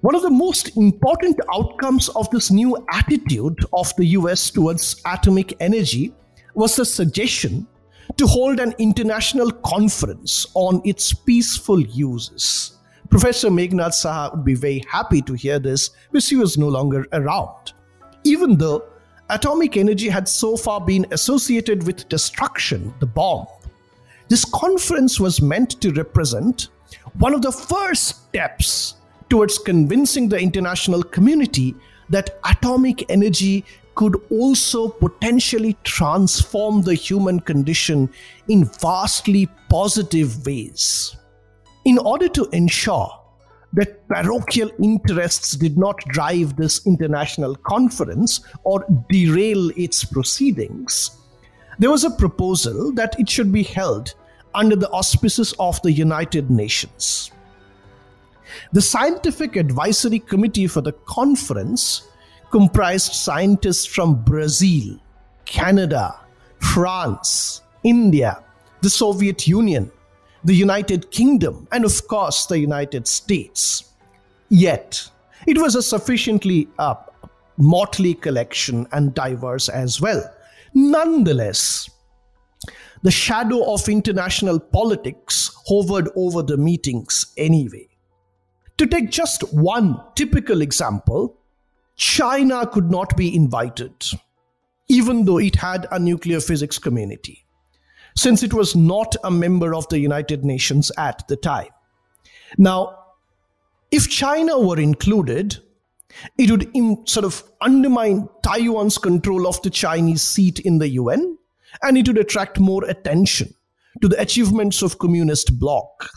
One 0.00 0.14
of 0.14 0.22
the 0.22 0.30
most 0.30 0.76
important 0.76 1.40
outcomes 1.52 2.08
of 2.10 2.30
this 2.30 2.52
new 2.52 2.76
attitude 2.92 3.58
of 3.72 3.94
the 3.96 4.06
US 4.18 4.48
towards 4.48 5.02
atomic 5.04 5.56
energy 5.58 6.14
was 6.54 6.76
the 6.76 6.84
suggestion 6.84 7.66
to 8.16 8.24
hold 8.24 8.60
an 8.60 8.74
international 8.78 9.50
conference 9.50 10.46
on 10.54 10.80
its 10.84 11.12
peaceful 11.12 11.80
uses. 11.80 12.78
Professor 13.10 13.48
Meghnad 13.48 13.90
Saha 13.90 14.36
would 14.36 14.44
be 14.44 14.54
very 14.54 14.84
happy 14.88 15.20
to 15.22 15.32
hear 15.32 15.58
this 15.58 15.90
because 16.12 16.28
he 16.28 16.36
was 16.36 16.56
no 16.56 16.68
longer 16.68 17.04
around. 17.12 17.72
Even 18.22 18.56
though 18.56 18.84
atomic 19.30 19.76
energy 19.76 20.08
had 20.08 20.28
so 20.28 20.56
far 20.56 20.80
been 20.80 21.06
associated 21.10 21.84
with 21.84 22.08
destruction, 22.08 22.94
the 23.00 23.06
bomb, 23.06 23.46
this 24.28 24.44
conference 24.44 25.18
was 25.18 25.42
meant 25.42 25.80
to 25.80 25.90
represent 25.92 26.68
one 27.14 27.34
of 27.34 27.42
the 27.42 27.50
first 27.50 28.28
steps 28.28 28.94
towards 29.28 29.58
convincing 29.58 30.28
the 30.28 30.38
international 30.38 31.02
community 31.02 31.74
that 32.10 32.38
atomic 32.44 33.10
energy 33.10 33.64
could 33.94 34.20
also 34.30 34.88
potentially 34.88 35.76
transform 35.82 36.82
the 36.82 36.94
human 36.94 37.40
condition 37.40 38.08
in 38.46 38.64
vastly 38.64 39.48
positive 39.68 40.46
ways. 40.46 41.16
In 41.84 41.98
order 41.98 42.28
to 42.28 42.48
ensure 42.52 43.10
that 43.72 44.06
parochial 44.08 44.70
interests 44.80 45.56
did 45.56 45.76
not 45.76 45.98
drive 46.08 46.56
this 46.56 46.86
international 46.86 47.56
conference 47.56 48.40
or 48.62 48.86
derail 49.10 49.70
its 49.76 50.04
proceedings, 50.04 51.10
there 51.78 51.90
was 51.90 52.04
a 52.04 52.10
proposal 52.10 52.92
that 52.92 53.18
it 53.18 53.28
should 53.28 53.52
be 53.52 53.62
held 53.62 54.14
under 54.54 54.76
the 54.76 54.88
auspices 54.90 55.54
of 55.58 55.82
the 55.82 55.92
United 55.92 56.50
Nations. 56.50 57.30
The 58.72 58.82
scientific 58.82 59.56
advisory 59.56 60.18
committee 60.18 60.66
for 60.66 60.80
the 60.80 60.92
conference 60.92 62.08
comprised 62.50 63.14
scientists 63.14 63.84
from 63.84 64.22
Brazil, 64.24 64.98
Canada, 65.44 66.18
France, 66.60 67.62
India, 67.84 68.42
the 68.80 68.90
Soviet 68.90 69.46
Union, 69.46 69.90
the 70.44 70.54
United 70.54 71.10
Kingdom, 71.10 71.66
and 71.72 71.84
of 71.84 72.06
course 72.08 72.46
the 72.46 72.58
United 72.58 73.06
States. 73.08 73.92
Yet, 74.48 75.10
it 75.46 75.58
was 75.58 75.74
a 75.74 75.82
sufficiently 75.82 76.68
uh, 76.78 76.94
motley 77.56 78.14
collection 78.14 78.86
and 78.92 79.14
diverse 79.14 79.68
as 79.68 80.00
well. 80.00 80.22
Nonetheless, 80.74 81.90
the 83.02 83.10
shadow 83.10 83.72
of 83.72 83.88
international 83.88 84.58
politics 84.58 85.50
hovered 85.66 86.08
over 86.16 86.42
the 86.42 86.56
meetings 86.56 87.32
anyway. 87.36 87.87
To 88.78 88.86
take 88.86 89.10
just 89.10 89.42
one 89.52 90.00
typical 90.14 90.62
example, 90.62 91.36
China 91.96 92.64
could 92.64 92.90
not 92.90 93.16
be 93.16 93.34
invited, 93.34 93.92
even 94.88 95.24
though 95.24 95.38
it 95.38 95.56
had 95.56 95.88
a 95.90 95.98
nuclear 95.98 96.38
physics 96.38 96.78
community, 96.78 97.44
since 98.16 98.44
it 98.44 98.54
was 98.54 98.76
not 98.76 99.16
a 99.24 99.32
member 99.32 99.74
of 99.74 99.88
the 99.88 99.98
United 99.98 100.44
Nations 100.44 100.92
at 100.96 101.26
the 101.26 101.36
time. 101.36 101.70
Now, 102.56 102.96
if 103.90 104.08
China 104.08 104.60
were 104.60 104.78
included, 104.78 105.58
it 106.38 106.50
would 106.50 106.70
sort 107.08 107.24
of 107.24 107.42
undermine 107.60 108.28
Taiwan's 108.42 108.96
control 108.96 109.48
of 109.48 109.60
the 109.62 109.70
Chinese 109.70 110.22
seat 110.22 110.60
in 110.60 110.78
the 110.78 110.90
UN, 110.90 111.36
and 111.82 111.98
it 111.98 112.06
would 112.06 112.18
attract 112.18 112.60
more 112.60 112.84
attention 112.84 113.52
to 114.00 114.08
the 114.08 114.20
achievements 114.20 114.82
of 114.82 115.00
communist 115.00 115.58
bloc 115.58 116.08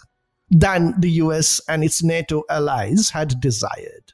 than 0.52 1.00
the 1.00 1.12
US 1.12 1.62
and 1.68 1.84
its 1.84 2.04
NATO 2.04 2.44
allies 2.50 3.10
had 3.10 3.40
desired. 3.40 4.14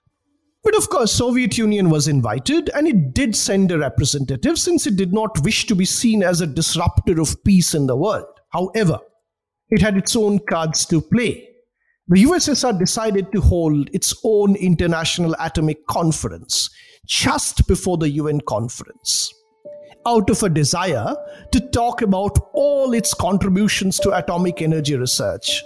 But 0.64 0.78
of 0.78 0.90
course, 0.90 1.12
Soviet 1.12 1.58
Union 1.58 1.90
was 1.90 2.08
invited 2.08 2.70
and 2.76 2.88
it 2.88 3.14
did 3.14 3.36
send 3.36 3.72
a 3.72 3.80
representative 3.80 4.60
since 4.60 4.86
it 4.86 4.96
did 4.96 5.14
not 5.14 5.44
wish 5.44 5.66
to 5.68 5.76
be 5.76 5.86
seen 5.86 6.24
as 6.24 6.42
a 6.42 6.48
disruptor 6.48 7.20
of 7.20 7.44
peace 7.44 7.74
in 7.74 7.88
the 7.88 7.96
world. 7.96 8.26
However, 8.50 9.00
it 9.70 9.82
had 9.82 9.98
its 9.98 10.16
own 10.16 10.40
cards 10.40 10.86
to 10.88 11.02
play. 11.02 11.48
The 12.10 12.24
USSR 12.24 12.78
decided 12.80 13.32
to 13.32 13.42
hold 13.42 13.90
its 13.94 14.14
own 14.24 14.56
International 14.56 15.36
Atomic 15.40 15.88
Conference 15.88 16.70
just 17.06 17.68
before 17.68 17.98
the 17.98 18.10
UN 18.12 18.42
conference, 18.42 19.34
out 20.06 20.30
of 20.30 20.44
a 20.44 20.50
desire 20.50 21.16
to 21.52 21.60
talk 21.72 22.02
about 22.02 22.38
all 22.54 22.94
its 22.94 23.14
contributions 23.14 24.00
to 24.00 24.16
atomic 24.18 24.62
energy 24.62 24.96
research. 24.96 25.64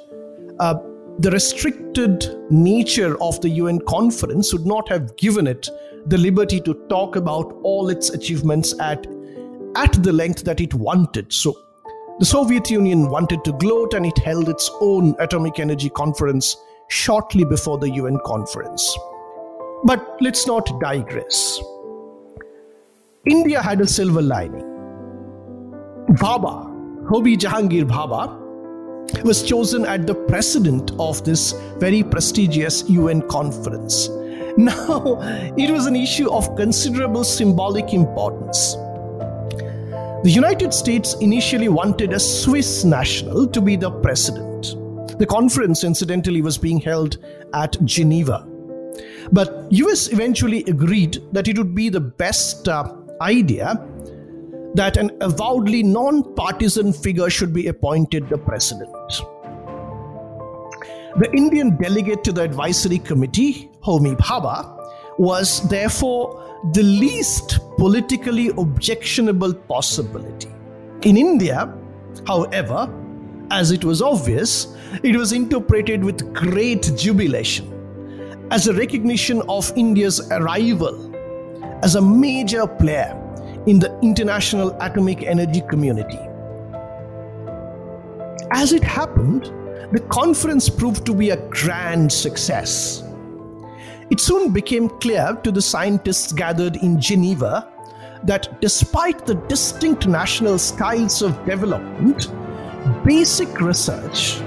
Uh, 0.61 0.75
the 1.17 1.31
restricted 1.31 2.23
nature 2.51 3.19
of 3.19 3.41
the 3.41 3.49
UN 3.49 3.79
conference 3.79 4.53
would 4.53 4.67
not 4.67 4.87
have 4.89 5.15
given 5.17 5.47
it 5.47 5.67
the 6.05 6.19
liberty 6.19 6.59
to 6.61 6.75
talk 6.87 7.15
about 7.15 7.51
all 7.63 7.89
its 7.89 8.11
achievements 8.11 8.79
at, 8.79 9.07
at 9.75 9.91
the 10.03 10.13
length 10.13 10.43
that 10.43 10.61
it 10.61 10.75
wanted. 10.75 11.33
So 11.33 11.59
the 12.19 12.25
Soviet 12.25 12.69
Union 12.69 13.09
wanted 13.09 13.43
to 13.45 13.53
gloat 13.53 13.95
and 13.95 14.05
it 14.05 14.17
held 14.19 14.49
its 14.49 14.69
own 14.81 15.15
atomic 15.17 15.57
energy 15.57 15.89
conference 15.89 16.55
shortly 16.89 17.43
before 17.43 17.79
the 17.79 17.89
UN 17.89 18.19
conference. 18.23 18.95
But 19.83 20.15
let's 20.21 20.45
not 20.45 20.79
digress. 20.79 21.59
India 23.25 23.63
had 23.63 23.81
a 23.81 23.87
silver 23.87 24.21
lining. 24.21 24.67
Bhabha, 26.21 26.67
Homi 27.09 27.35
Jahangir 27.35 27.85
Bhabha, 27.89 28.40
was 29.23 29.43
chosen 29.43 29.85
as 29.85 30.05
the 30.05 30.15
president 30.15 30.91
of 30.99 31.23
this 31.23 31.53
very 31.77 32.03
prestigious 32.03 32.89
UN 32.89 33.21
conference. 33.27 34.09
Now, 34.57 35.17
it 35.57 35.71
was 35.71 35.85
an 35.85 35.95
issue 35.95 36.29
of 36.29 36.57
considerable 36.57 37.23
symbolic 37.23 37.93
importance. 37.93 38.75
The 40.23 40.29
United 40.29 40.73
States 40.73 41.15
initially 41.21 41.69
wanted 41.69 42.11
a 42.11 42.19
Swiss 42.19 42.83
national 42.83 43.47
to 43.47 43.61
be 43.61 43.77
the 43.77 43.89
president. 43.89 44.75
The 45.17 45.25
conference, 45.25 45.83
incidentally, 45.83 46.41
was 46.41 46.57
being 46.57 46.79
held 46.79 47.17
at 47.53 47.77
Geneva. 47.85 48.45
But 49.31 49.67
US 49.71 50.11
eventually 50.11 50.63
agreed 50.65 51.19
that 51.31 51.47
it 51.47 51.57
would 51.57 51.73
be 51.73 51.89
the 51.89 52.01
best 52.01 52.67
uh, 52.67 52.93
idea 53.21 53.75
that 54.73 54.97
an 54.97 55.11
avowedly 55.21 55.83
non-partisan 55.83 56.93
figure 56.93 57.29
should 57.29 57.53
be 57.53 57.67
appointed 57.67 58.29
the 58.29 58.37
president. 58.37 58.91
The 61.17 61.29
Indian 61.33 61.75
delegate 61.75 62.23
to 62.23 62.31
the 62.31 62.41
advisory 62.41 62.99
committee, 62.99 63.69
Homi 63.83 64.15
Bhabha, 64.15 65.19
was 65.19 65.67
therefore 65.67 66.69
the 66.73 66.83
least 66.83 67.59
politically 67.77 68.49
objectionable 68.57 69.53
possibility. 69.53 70.49
In 71.01 71.17
India, 71.17 71.73
however, 72.25 72.89
as 73.49 73.71
it 73.71 73.83
was 73.83 74.01
obvious, 74.01 74.75
it 75.03 75.15
was 75.15 75.33
interpreted 75.33 76.03
with 76.03 76.33
great 76.33 76.93
jubilation 76.95 77.67
as 78.51 78.67
a 78.67 78.73
recognition 78.73 79.41
of 79.49 79.71
India's 79.75 80.21
arrival 80.31 81.09
as 81.83 81.95
a 81.95 82.01
major 82.01 82.67
player 82.67 83.17
in 83.67 83.79
the 83.79 83.97
international 84.01 84.75
atomic 84.81 85.23
energy 85.23 85.61
community. 85.69 86.19
As 88.51 88.73
it 88.73 88.83
happened, 88.83 89.45
the 89.91 89.99
conference 90.09 90.69
proved 90.69 91.05
to 91.05 91.13
be 91.13 91.29
a 91.29 91.37
grand 91.49 92.11
success. 92.11 93.03
It 94.09 94.19
soon 94.19 94.51
became 94.51 94.89
clear 94.99 95.37
to 95.43 95.51
the 95.51 95.61
scientists 95.61 96.33
gathered 96.33 96.75
in 96.77 96.99
Geneva 96.99 97.71
that 98.23 98.59
despite 98.61 99.25
the 99.25 99.35
distinct 99.35 100.07
national 100.07 100.59
styles 100.59 101.21
of 101.21 101.45
development, 101.45 102.31
basic 103.05 103.61
research 103.61 104.39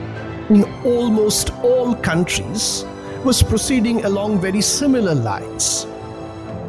in 0.51 0.65
almost 0.85 1.51
all 1.63 1.95
countries 1.95 2.85
was 3.25 3.43
proceeding 3.43 4.05
along 4.05 4.41
very 4.41 4.61
similar 4.61 5.15
lines. 5.15 5.87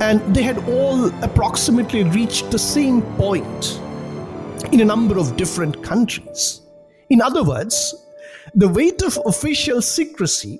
And 0.02 0.22
they 0.36 0.44
had 0.44 0.58
all 0.70 1.08
approximately 1.24 2.04
reached 2.04 2.52
the 2.52 2.60
same 2.60 3.02
point 3.16 3.80
in 4.72 4.82
a 4.82 4.86
number 4.86 5.18
of 5.18 5.38
different 5.38 5.84
countries. 5.84 6.62
In 7.10 7.22
other 7.22 7.44
words, 7.44 7.96
the 8.54 8.68
weight 8.68 9.02
of 9.02 9.20
official 9.26 9.82
secrecy 9.82 10.60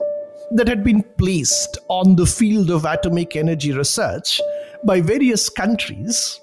that 0.52 0.68
had 0.68 0.84
been 0.84 1.04
placed 1.18 1.78
on 1.88 2.16
the 2.16 2.26
field 2.26 2.70
of 2.70 2.86
atomic 2.86 3.36
energy 3.36 3.72
research 3.72 4.40
by 4.84 5.02
various 5.02 5.50
countries 5.50 6.40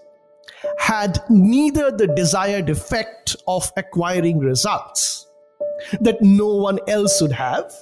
had 0.78 1.22
neither 1.30 1.90
the 1.90 2.08
desired 2.08 2.68
effect 2.68 3.36
of 3.46 3.72
acquiring 3.76 4.38
results 4.38 5.26
that 6.00 6.20
no 6.20 6.46
one 6.46 6.78
else 6.88 7.20
would 7.20 7.32
have, 7.32 7.72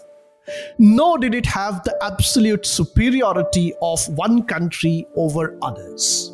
nor 0.78 1.18
did 1.18 1.34
it 1.34 1.46
have 1.46 1.82
the 1.84 1.96
absolute 2.02 2.66
superiority 2.66 3.72
of 3.82 4.06
one 4.16 4.42
country 4.44 5.06
over 5.16 5.58
others. 5.62 6.32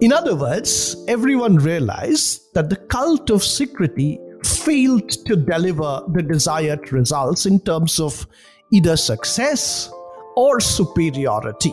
In 0.00 0.12
other 0.12 0.36
words, 0.36 0.96
everyone 1.08 1.56
realized 1.56 2.52
that 2.54 2.68
the 2.68 2.76
cult 2.76 3.30
of 3.30 3.42
secrecy 3.42 4.20
failed 4.44 5.08
to 5.08 5.36
deliver 5.36 6.02
the 6.12 6.22
desired 6.22 6.92
results 6.92 7.46
in 7.46 7.60
terms 7.60 7.98
of 7.98 8.26
either 8.72 8.96
success 8.96 9.90
or 10.36 10.60
superiority. 10.60 11.72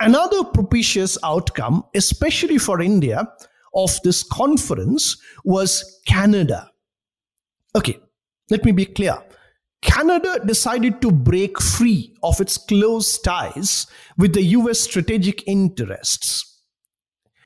Another 0.00 0.44
propitious 0.44 1.16
outcome, 1.24 1.82
especially 1.94 2.58
for 2.58 2.82
India, 2.82 3.26
of 3.74 3.98
this 4.02 4.22
conference 4.22 5.16
was 5.44 6.00
Canada. 6.06 6.70
Okay, 7.74 7.98
let 8.50 8.64
me 8.64 8.72
be 8.72 8.86
clear. 8.86 9.18
Canada 9.82 10.40
decided 10.44 11.02
to 11.02 11.10
break 11.10 11.60
free 11.60 12.16
of 12.22 12.40
its 12.40 12.56
close 12.56 13.18
ties 13.18 13.86
with 14.16 14.32
the 14.32 14.42
US 14.42 14.80
strategic 14.80 15.46
interests 15.46 16.54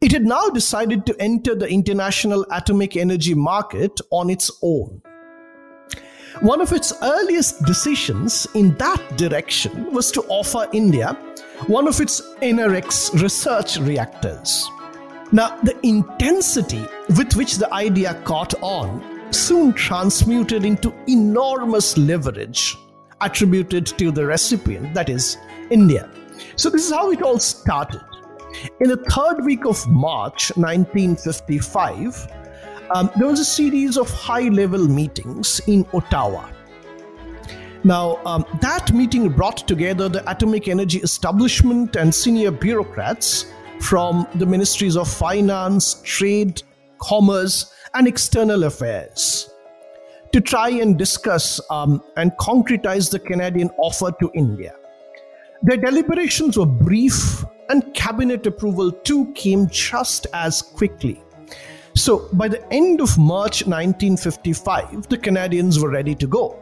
it 0.00 0.12
had 0.12 0.24
now 0.24 0.48
decided 0.48 1.06
to 1.06 1.20
enter 1.20 1.56
the 1.56 1.68
international 1.68 2.46
atomic 2.52 2.96
energy 2.96 3.34
market 3.34 4.00
on 4.10 4.30
its 4.30 4.50
own. 4.62 5.02
One 6.40 6.60
of 6.60 6.72
its 6.72 6.92
earliest 7.02 7.64
decisions 7.64 8.46
in 8.54 8.76
that 8.76 9.16
direction 9.16 9.92
was 9.92 10.12
to 10.12 10.22
offer 10.28 10.68
India 10.72 11.14
one 11.66 11.88
of 11.88 12.00
its 12.00 12.20
NRX 12.40 13.20
research 13.20 13.78
reactors. 13.78 14.70
Now, 15.32 15.58
the 15.62 15.76
intensity 15.84 16.86
with 17.16 17.34
which 17.34 17.56
the 17.56 17.72
idea 17.74 18.14
caught 18.24 18.54
on 18.62 19.17
soon 19.30 19.72
transmuted 19.72 20.64
into 20.64 20.94
enormous 21.06 21.96
leverage 21.96 22.76
attributed 23.20 23.86
to 23.86 24.10
the 24.10 24.24
recipient, 24.24 24.94
that 24.94 25.08
is, 25.08 25.36
India. 25.70 26.10
So, 26.56 26.70
this 26.70 26.84
is 26.86 26.92
how 26.92 27.10
it 27.10 27.22
all 27.22 27.38
started. 27.38 28.00
In 28.80 28.88
the 28.88 28.96
third 28.96 29.44
week 29.44 29.64
of 29.64 29.86
March 29.88 30.50
1955, 30.56 32.28
um, 32.90 33.10
there 33.16 33.28
was 33.28 33.40
a 33.40 33.44
series 33.44 33.96
of 33.96 34.10
high 34.10 34.48
level 34.48 34.88
meetings 34.88 35.60
in 35.66 35.86
Ottawa. 35.92 36.48
Now, 37.84 38.20
um, 38.24 38.44
that 38.60 38.92
meeting 38.92 39.28
brought 39.28 39.68
together 39.68 40.08
the 40.08 40.28
atomic 40.30 40.68
energy 40.68 40.98
establishment 40.98 41.96
and 41.96 42.12
senior 42.14 42.50
bureaucrats 42.50 43.52
from 43.80 44.26
the 44.34 44.46
ministries 44.46 44.96
of 44.96 45.08
finance, 45.08 46.00
trade, 46.02 46.62
commerce, 47.00 47.72
and 47.94 48.06
external 48.06 48.64
affairs 48.64 49.50
to 50.32 50.40
try 50.40 50.68
and 50.68 50.98
discuss 50.98 51.60
um, 51.70 52.02
and 52.16 52.32
concretize 52.32 53.10
the 53.10 53.18
Canadian 53.18 53.70
offer 53.78 54.12
to 54.20 54.30
India. 54.34 54.74
Their 55.62 55.76
deliberations 55.76 56.56
were 56.56 56.66
brief, 56.66 57.44
and 57.70 57.92
cabinet 57.94 58.46
approval 58.46 58.92
too 58.92 59.32
came 59.34 59.68
just 59.68 60.26
as 60.32 60.62
quickly. 60.62 61.22
So, 61.94 62.28
by 62.32 62.48
the 62.48 62.62
end 62.72 63.00
of 63.00 63.18
March 63.18 63.66
1955, 63.66 65.08
the 65.08 65.18
Canadians 65.18 65.80
were 65.80 65.90
ready 65.90 66.14
to 66.14 66.26
go. 66.26 66.56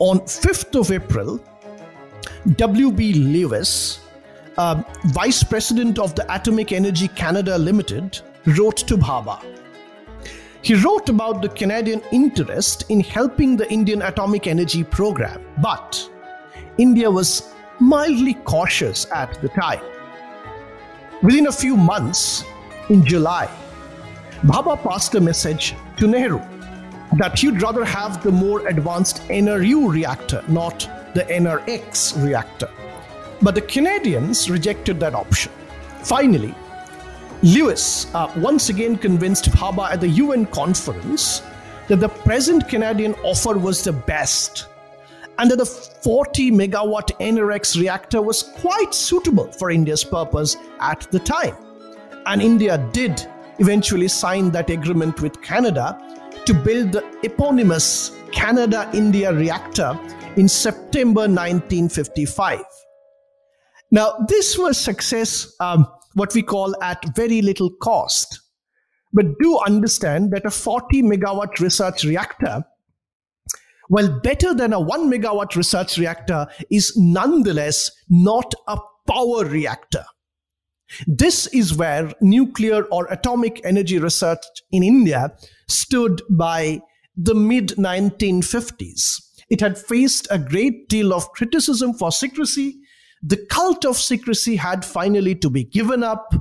On 0.00 0.18
5th 0.20 0.78
of 0.78 0.90
April, 0.90 1.40
W.B. 2.56 3.14
Lewis, 3.14 4.00
uh, 4.58 4.82
Vice 5.06 5.44
President 5.44 5.98
of 5.98 6.14
the 6.16 6.34
Atomic 6.34 6.72
Energy 6.72 7.08
Canada 7.08 7.56
Limited, 7.56 8.20
wrote 8.46 8.78
to 8.78 8.96
Bhabha. 8.96 9.40
He 10.64 10.74
wrote 10.76 11.10
about 11.10 11.42
the 11.42 11.50
Canadian 11.50 12.00
interest 12.10 12.86
in 12.88 13.00
helping 13.00 13.54
the 13.54 13.70
Indian 13.70 14.00
atomic 14.00 14.46
energy 14.46 14.82
program, 14.82 15.44
but 15.58 16.08
India 16.78 17.10
was 17.10 17.52
mildly 17.80 18.32
cautious 18.32 19.06
at 19.12 19.38
the 19.42 19.50
time. 19.50 19.82
Within 21.22 21.48
a 21.48 21.52
few 21.52 21.76
months, 21.76 22.44
in 22.88 23.04
July, 23.04 23.46
Bhabha 24.42 24.82
passed 24.82 25.14
a 25.16 25.20
message 25.20 25.74
to 25.98 26.06
Nehru 26.06 26.40
that 27.18 27.38
he'd 27.38 27.60
rather 27.60 27.84
have 27.84 28.22
the 28.22 28.32
more 28.32 28.66
advanced 28.66 29.18
NRU 29.28 29.92
reactor, 29.92 30.42
not 30.48 30.88
the 31.14 31.24
NRX 31.24 32.24
reactor. 32.24 32.70
But 33.42 33.54
the 33.54 33.60
Canadians 33.60 34.48
rejected 34.48 34.98
that 35.00 35.14
option. 35.14 35.52
Finally, 36.02 36.54
Lewis 37.44 38.06
uh, 38.14 38.32
once 38.38 38.70
again 38.70 38.96
convinced 38.96 39.50
Bhabha 39.50 39.92
at 39.92 40.00
the 40.00 40.08
UN 40.08 40.46
conference 40.46 41.42
that 41.88 42.00
the 42.00 42.08
present 42.08 42.66
Canadian 42.70 43.14
offer 43.16 43.58
was 43.58 43.84
the 43.84 43.92
best 43.92 44.68
and 45.38 45.50
that 45.50 45.56
the 45.56 45.66
40 45.66 46.52
megawatt 46.52 47.10
NRX 47.20 47.78
reactor 47.78 48.22
was 48.22 48.42
quite 48.42 48.94
suitable 48.94 49.52
for 49.52 49.70
India's 49.70 50.04
purpose 50.04 50.56
at 50.80 51.02
the 51.10 51.18
time. 51.18 51.54
And 52.24 52.40
India 52.40 52.78
did 52.92 53.26
eventually 53.58 54.08
sign 54.08 54.50
that 54.52 54.70
agreement 54.70 55.20
with 55.20 55.42
Canada 55.42 55.98
to 56.46 56.54
build 56.54 56.92
the 56.92 57.04
eponymous 57.24 58.16
Canada 58.32 58.88
India 58.94 59.30
reactor 59.34 59.98
in 60.36 60.48
September 60.48 61.22
1955. 61.22 62.60
Now, 63.90 64.14
this 64.28 64.56
was 64.56 64.78
success, 64.78 65.54
um, 65.60 65.86
what 66.14 66.34
we 66.34 66.42
call 66.42 66.74
at 66.82 67.14
very 67.14 67.42
little 67.42 67.70
cost. 67.70 68.40
But 69.12 69.38
do 69.40 69.58
understand 69.58 70.32
that 70.32 70.44
a 70.44 70.50
40 70.50 71.02
megawatt 71.02 71.60
research 71.60 72.04
reactor, 72.04 72.64
while 73.88 74.20
better 74.20 74.54
than 74.54 74.72
a 74.72 74.80
1 74.80 75.10
megawatt 75.10 75.54
research 75.54 75.98
reactor, 75.98 76.46
is 76.70 76.92
nonetheless 76.96 77.90
not 78.08 78.52
a 78.66 78.78
power 79.06 79.44
reactor. 79.44 80.04
This 81.06 81.46
is 81.48 81.74
where 81.74 82.12
nuclear 82.20 82.84
or 82.84 83.06
atomic 83.10 83.60
energy 83.64 83.98
research 83.98 84.42
in 84.70 84.82
India 84.82 85.32
stood 85.68 86.22
by 86.30 86.80
the 87.16 87.34
mid 87.34 87.68
1950s. 87.70 89.20
It 89.48 89.60
had 89.60 89.78
faced 89.78 90.26
a 90.30 90.38
great 90.38 90.88
deal 90.88 91.12
of 91.12 91.30
criticism 91.32 91.94
for 91.94 92.10
secrecy. 92.10 92.78
The 93.26 93.38
cult 93.48 93.86
of 93.86 93.96
secrecy 93.96 94.56
had 94.56 94.84
finally 94.84 95.34
to 95.36 95.48
be 95.48 95.64
given 95.64 96.02
up. 96.02 96.34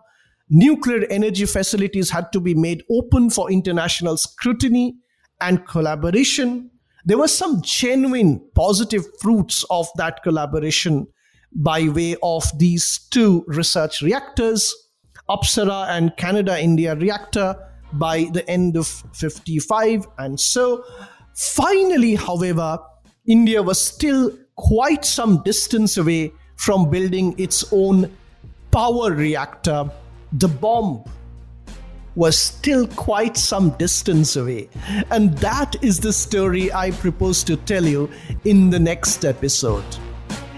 Nuclear 0.49 1.05
energy 1.09 1.45
facilities 1.45 2.09
had 2.09 2.33
to 2.33 2.41
be 2.41 2.53
made 2.53 2.83
open 2.91 3.29
for 3.29 3.49
international 3.49 4.17
scrutiny 4.17 4.97
and 5.39 5.65
collaboration. 5.65 6.69
There 7.05 7.17
were 7.17 7.29
some 7.29 7.61
genuine 7.61 8.45
positive 8.53 9.05
fruits 9.21 9.63
of 9.69 9.87
that 9.95 10.23
collaboration 10.23 11.07
by 11.53 11.87
way 11.87 12.17
of 12.21 12.43
these 12.59 13.07
two 13.11 13.45
research 13.47 14.01
reactors, 14.01 14.75
Apsara 15.29 15.87
and 15.87 16.15
Canada 16.17 16.61
India 16.61 16.95
reactor, 16.95 17.55
by 17.93 18.25
the 18.33 18.47
end 18.49 18.75
of 18.75 18.87
55. 19.13 20.05
And 20.17 20.37
so, 20.37 20.83
finally, 21.33 22.15
however, 22.15 22.79
India 23.25 23.63
was 23.63 23.79
still 23.79 24.37
quite 24.57 25.05
some 25.05 25.41
distance 25.43 25.95
away 25.95 26.33
from 26.63 26.89
building 26.89 27.35
its 27.37 27.65
own 27.73 28.09
power 28.71 29.11
reactor. 29.11 29.89
The 30.31 30.47
bomb 30.47 31.03
was 32.15 32.37
still 32.37 32.87
quite 32.87 33.35
some 33.35 33.71
distance 33.71 34.37
away. 34.37 34.69
And 35.11 35.37
that 35.39 35.75
is 35.83 35.99
the 35.99 36.13
story 36.13 36.71
I 36.71 36.91
propose 36.91 37.43
to 37.45 37.57
tell 37.57 37.83
you 37.83 38.09
in 38.45 38.69
the 38.69 38.79
next 38.79 39.25
episode. 39.25 39.83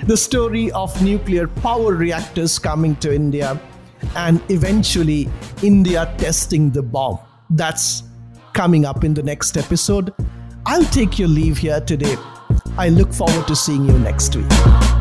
The 0.05 0.15
story 0.15 0.71
of 0.73 1.01
nuclear 1.01 1.47
power 1.47 1.93
reactors 1.93 2.59
coming 2.59 2.95
to 2.97 3.13
India 3.13 3.59
and 4.15 4.39
eventually 4.49 5.27
India 5.63 6.13
testing 6.19 6.69
the 6.69 6.83
bomb. 6.83 7.17
That's 7.49 8.03
coming 8.53 8.85
up 8.85 9.03
in 9.03 9.15
the 9.15 9.23
next 9.23 9.57
episode. 9.57 10.13
I'll 10.67 10.85
take 10.85 11.17
your 11.17 11.29
leave 11.29 11.57
here 11.57 11.81
today. 11.81 12.15
I 12.77 12.89
look 12.89 13.11
forward 13.11 13.47
to 13.47 13.55
seeing 13.55 13.85
you 13.85 13.97
next 13.97 14.35
week. 14.35 14.94